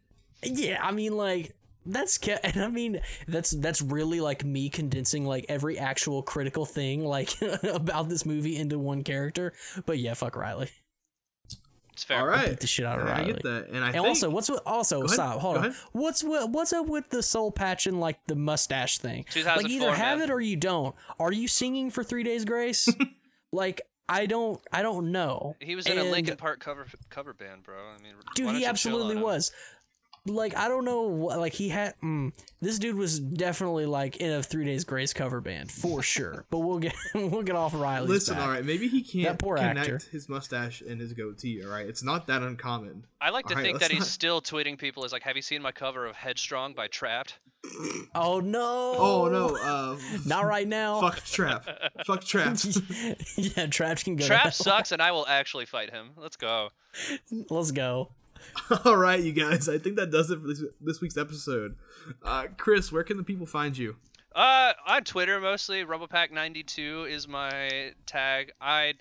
[0.43, 5.25] Yeah, I mean, like that's ca- and I mean that's that's really like me condensing
[5.25, 7.33] like every actual critical thing like
[7.63, 9.53] about this movie into one character.
[9.85, 10.69] But yeah, fuck Riley.
[11.93, 12.19] It's fair.
[12.19, 13.33] All right, Beat the shit out of I Riley.
[13.33, 15.39] get that, and I And think also, what's with also ahead, stop?
[15.41, 15.65] Hold go on.
[15.67, 15.79] ahead.
[15.91, 19.25] What's with, what's up with the soul patch and like the mustache thing?
[19.35, 20.29] Like either have man.
[20.29, 20.95] it or you don't.
[21.19, 22.87] Are you singing for Three Days Grace?
[23.51, 25.57] like I don't I don't know.
[25.59, 27.75] He was in a And- Linkin Park cover cover band, bro.
[27.75, 29.49] I mean, dude he absolutely was.
[29.49, 29.55] him?
[30.25, 34.17] Was like i don't know what like he had mm, this dude was definitely like
[34.17, 37.73] in a three days grace cover band for sure but we'll get we'll get off
[37.73, 38.43] Riley Listen, back.
[38.43, 39.99] all right, maybe he can't That poor connect actor.
[40.11, 41.63] his mustache and his goatee.
[41.63, 43.05] All right, it's not that uncommon.
[43.21, 45.23] I like to All right, think let's that he's not- still tweeting people as like,
[45.23, 47.33] "Have you seen my cover of Headstrong by Trapt?"
[48.15, 51.65] oh no Oh no, uh, not right now fuck trap,
[52.05, 52.65] fuck traps.
[53.37, 56.11] yeah trapt can go to Trap sucks, and I will actually fight him.
[56.17, 56.69] Let's go.
[57.49, 58.11] let's go
[58.85, 61.75] all right, you guys, I think that does it for this, this week's episode.
[62.23, 63.95] Uh, Chris, where can the people find you?
[64.35, 65.83] Uh, on Twitter mostly.
[65.83, 68.51] RumblePack92 is my tag.
[68.61, 68.93] I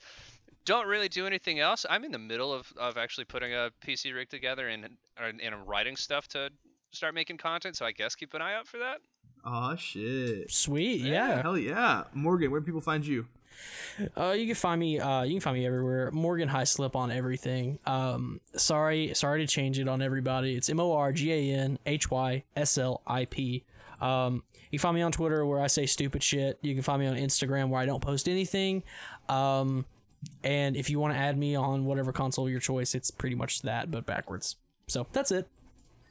[0.65, 1.87] don't really do anything else.
[1.89, 4.85] I'm in the middle of, of actually putting a PC rig together and
[5.17, 6.51] and and I'm writing stuff to
[6.91, 7.77] start making content.
[7.77, 8.99] So I guess keep an eye out for that.
[9.45, 10.51] Oh shit.
[10.51, 12.51] sweet yeah Hell yeah, Morgan.
[12.51, 13.27] Where can people find you?
[14.17, 14.99] Uh, you can find me.
[15.01, 16.11] Uh, you can find me everywhere.
[16.13, 17.79] Morgan Hyslip on everything.
[17.87, 20.55] Um, sorry, sorry to change it on everybody.
[20.55, 23.65] It's M O R G A N H Y S L I P.
[24.01, 26.59] Um, you can find me on Twitter where I say stupid shit.
[26.63, 28.83] You can find me on Instagram where I don't post anything.
[29.29, 29.87] Um,
[30.45, 33.37] and if you want to add me on whatever console of your choice, it's pretty
[33.37, 34.57] much that, but backwards.
[34.87, 35.49] So that's it.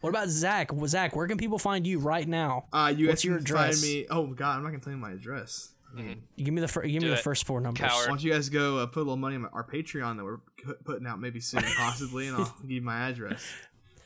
[0.01, 0.71] What about Zach?
[0.71, 2.65] Well, Zach, where can people find you right now?
[2.71, 3.81] Uh, you What's your can find address?
[3.83, 4.05] me.
[4.09, 5.69] Oh god, I'm not gonna tell you my address.
[5.93, 7.79] I mean, You give me the fir- give me Do the first four numbers.
[7.87, 8.01] coward.
[8.03, 10.37] Why don't you guys go uh, put a little money on our Patreon that we're
[10.85, 13.43] putting out maybe soon, possibly, and I'll give you my address.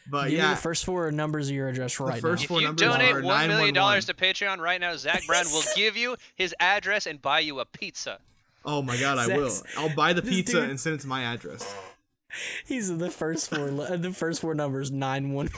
[0.10, 2.44] But Give me yeah, the first four numbers of your address right first now.
[2.44, 3.74] If Four you numbers donate are one million 911.
[3.76, 7.60] dollars to Patreon right now, Zach Brown will give you his address and buy you
[7.60, 8.20] a pizza.
[8.66, 9.52] oh my god, I will.
[9.78, 11.74] I'll buy the pizza dude- and send it to my address.
[12.66, 13.70] He's the first four.
[13.70, 15.50] the first four numbers nine one.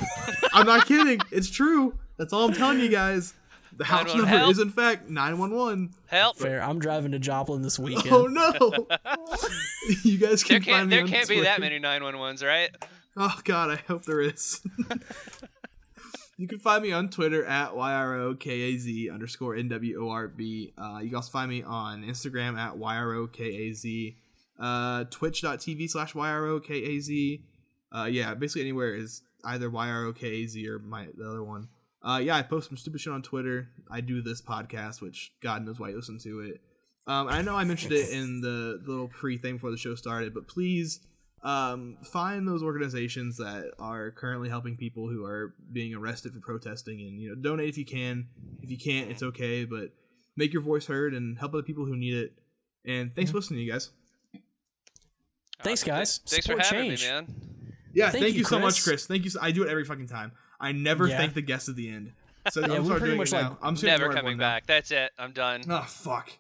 [0.53, 1.19] I'm not kidding.
[1.32, 1.99] It's true.
[2.17, 3.34] That's all I'm telling you guys.
[3.78, 4.51] The house 911 number help.
[4.51, 5.93] is in fact 911.
[6.07, 6.38] Help!
[6.38, 6.61] Fair.
[6.61, 8.13] I'm driving to Joplin this weekend.
[8.13, 8.51] Oh no!
[10.03, 11.80] you guys There can can't find me there on can't be that Twitter.
[11.80, 12.69] many 911s, right?
[13.17, 14.61] Oh god, I hope there is.
[16.38, 20.34] you can find me on Twitter at yrokaz underscore nworb.
[20.78, 24.15] Uh, you can also find me on Instagram at yrokaz.
[24.59, 27.41] Uh, Twitch.tv slash yrokaz.
[27.95, 31.67] Uh, yeah, basically anywhere is either yrokaz or my the other one.
[32.04, 33.70] Uh, yeah, I post some stupid shit on Twitter.
[33.89, 36.62] I do this podcast, which God knows why you listen to it.
[37.08, 40.34] Um, I know I mentioned it in the little pre thing before the show started,
[40.34, 40.99] but please
[41.43, 47.01] um, find those organizations that are currently helping people who are being arrested for protesting,
[47.01, 48.28] and you know donate if you can.
[48.62, 49.91] If you can't, it's okay, but
[50.38, 52.34] make your voice heard and help other people who need it.
[52.86, 53.91] And thanks for listening, you guys.
[55.62, 56.20] Thanks, guys.
[56.28, 57.04] Thanks for Support having change.
[57.04, 57.36] me, man.
[57.93, 58.84] Yeah, Thank thank, you, you, so much, Chris.
[58.84, 59.08] Chris.
[59.08, 59.30] Thank you.
[59.30, 60.32] So, I do it every fucking time.
[60.64, 61.18] I never Yeah.
[61.18, 62.14] thank the guests at the end.
[62.51, 64.43] So Yeah, I'm we start pretty much, like, I'm Never coming everyone now.
[64.43, 64.66] back.
[64.66, 65.11] That's it.
[65.20, 65.61] I'm done.
[65.70, 66.32] Oh fuck.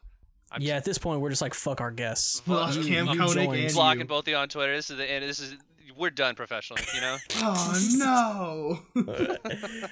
[0.51, 2.41] I'm Yeah, at this point, we're just like fuck our guests.
[2.47, 3.63] Well, You- Cam you Koenig joined.
[3.65, 4.05] and blocking you.
[4.07, 4.75] both of you on Twitter.
[4.75, 5.23] This is the end.
[5.23, 5.55] This is
[5.95, 6.81] we're done professionally.
[6.95, 7.17] You know.
[7.41, 9.03] Oh no.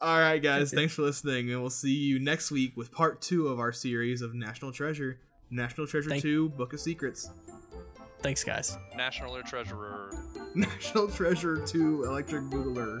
[0.00, 0.70] All right, guys.
[0.72, 4.20] thanks for listening, and we'll see you next week with part two of our series
[4.20, 5.18] of National Treasure,
[5.50, 7.30] National Treasure Thank- Two: Book of Secrets,
[8.20, 8.76] Thanks, guys.
[8.96, 10.10] National Treasurer.
[10.54, 13.00] National Treasure Two: Electric Boogaloo.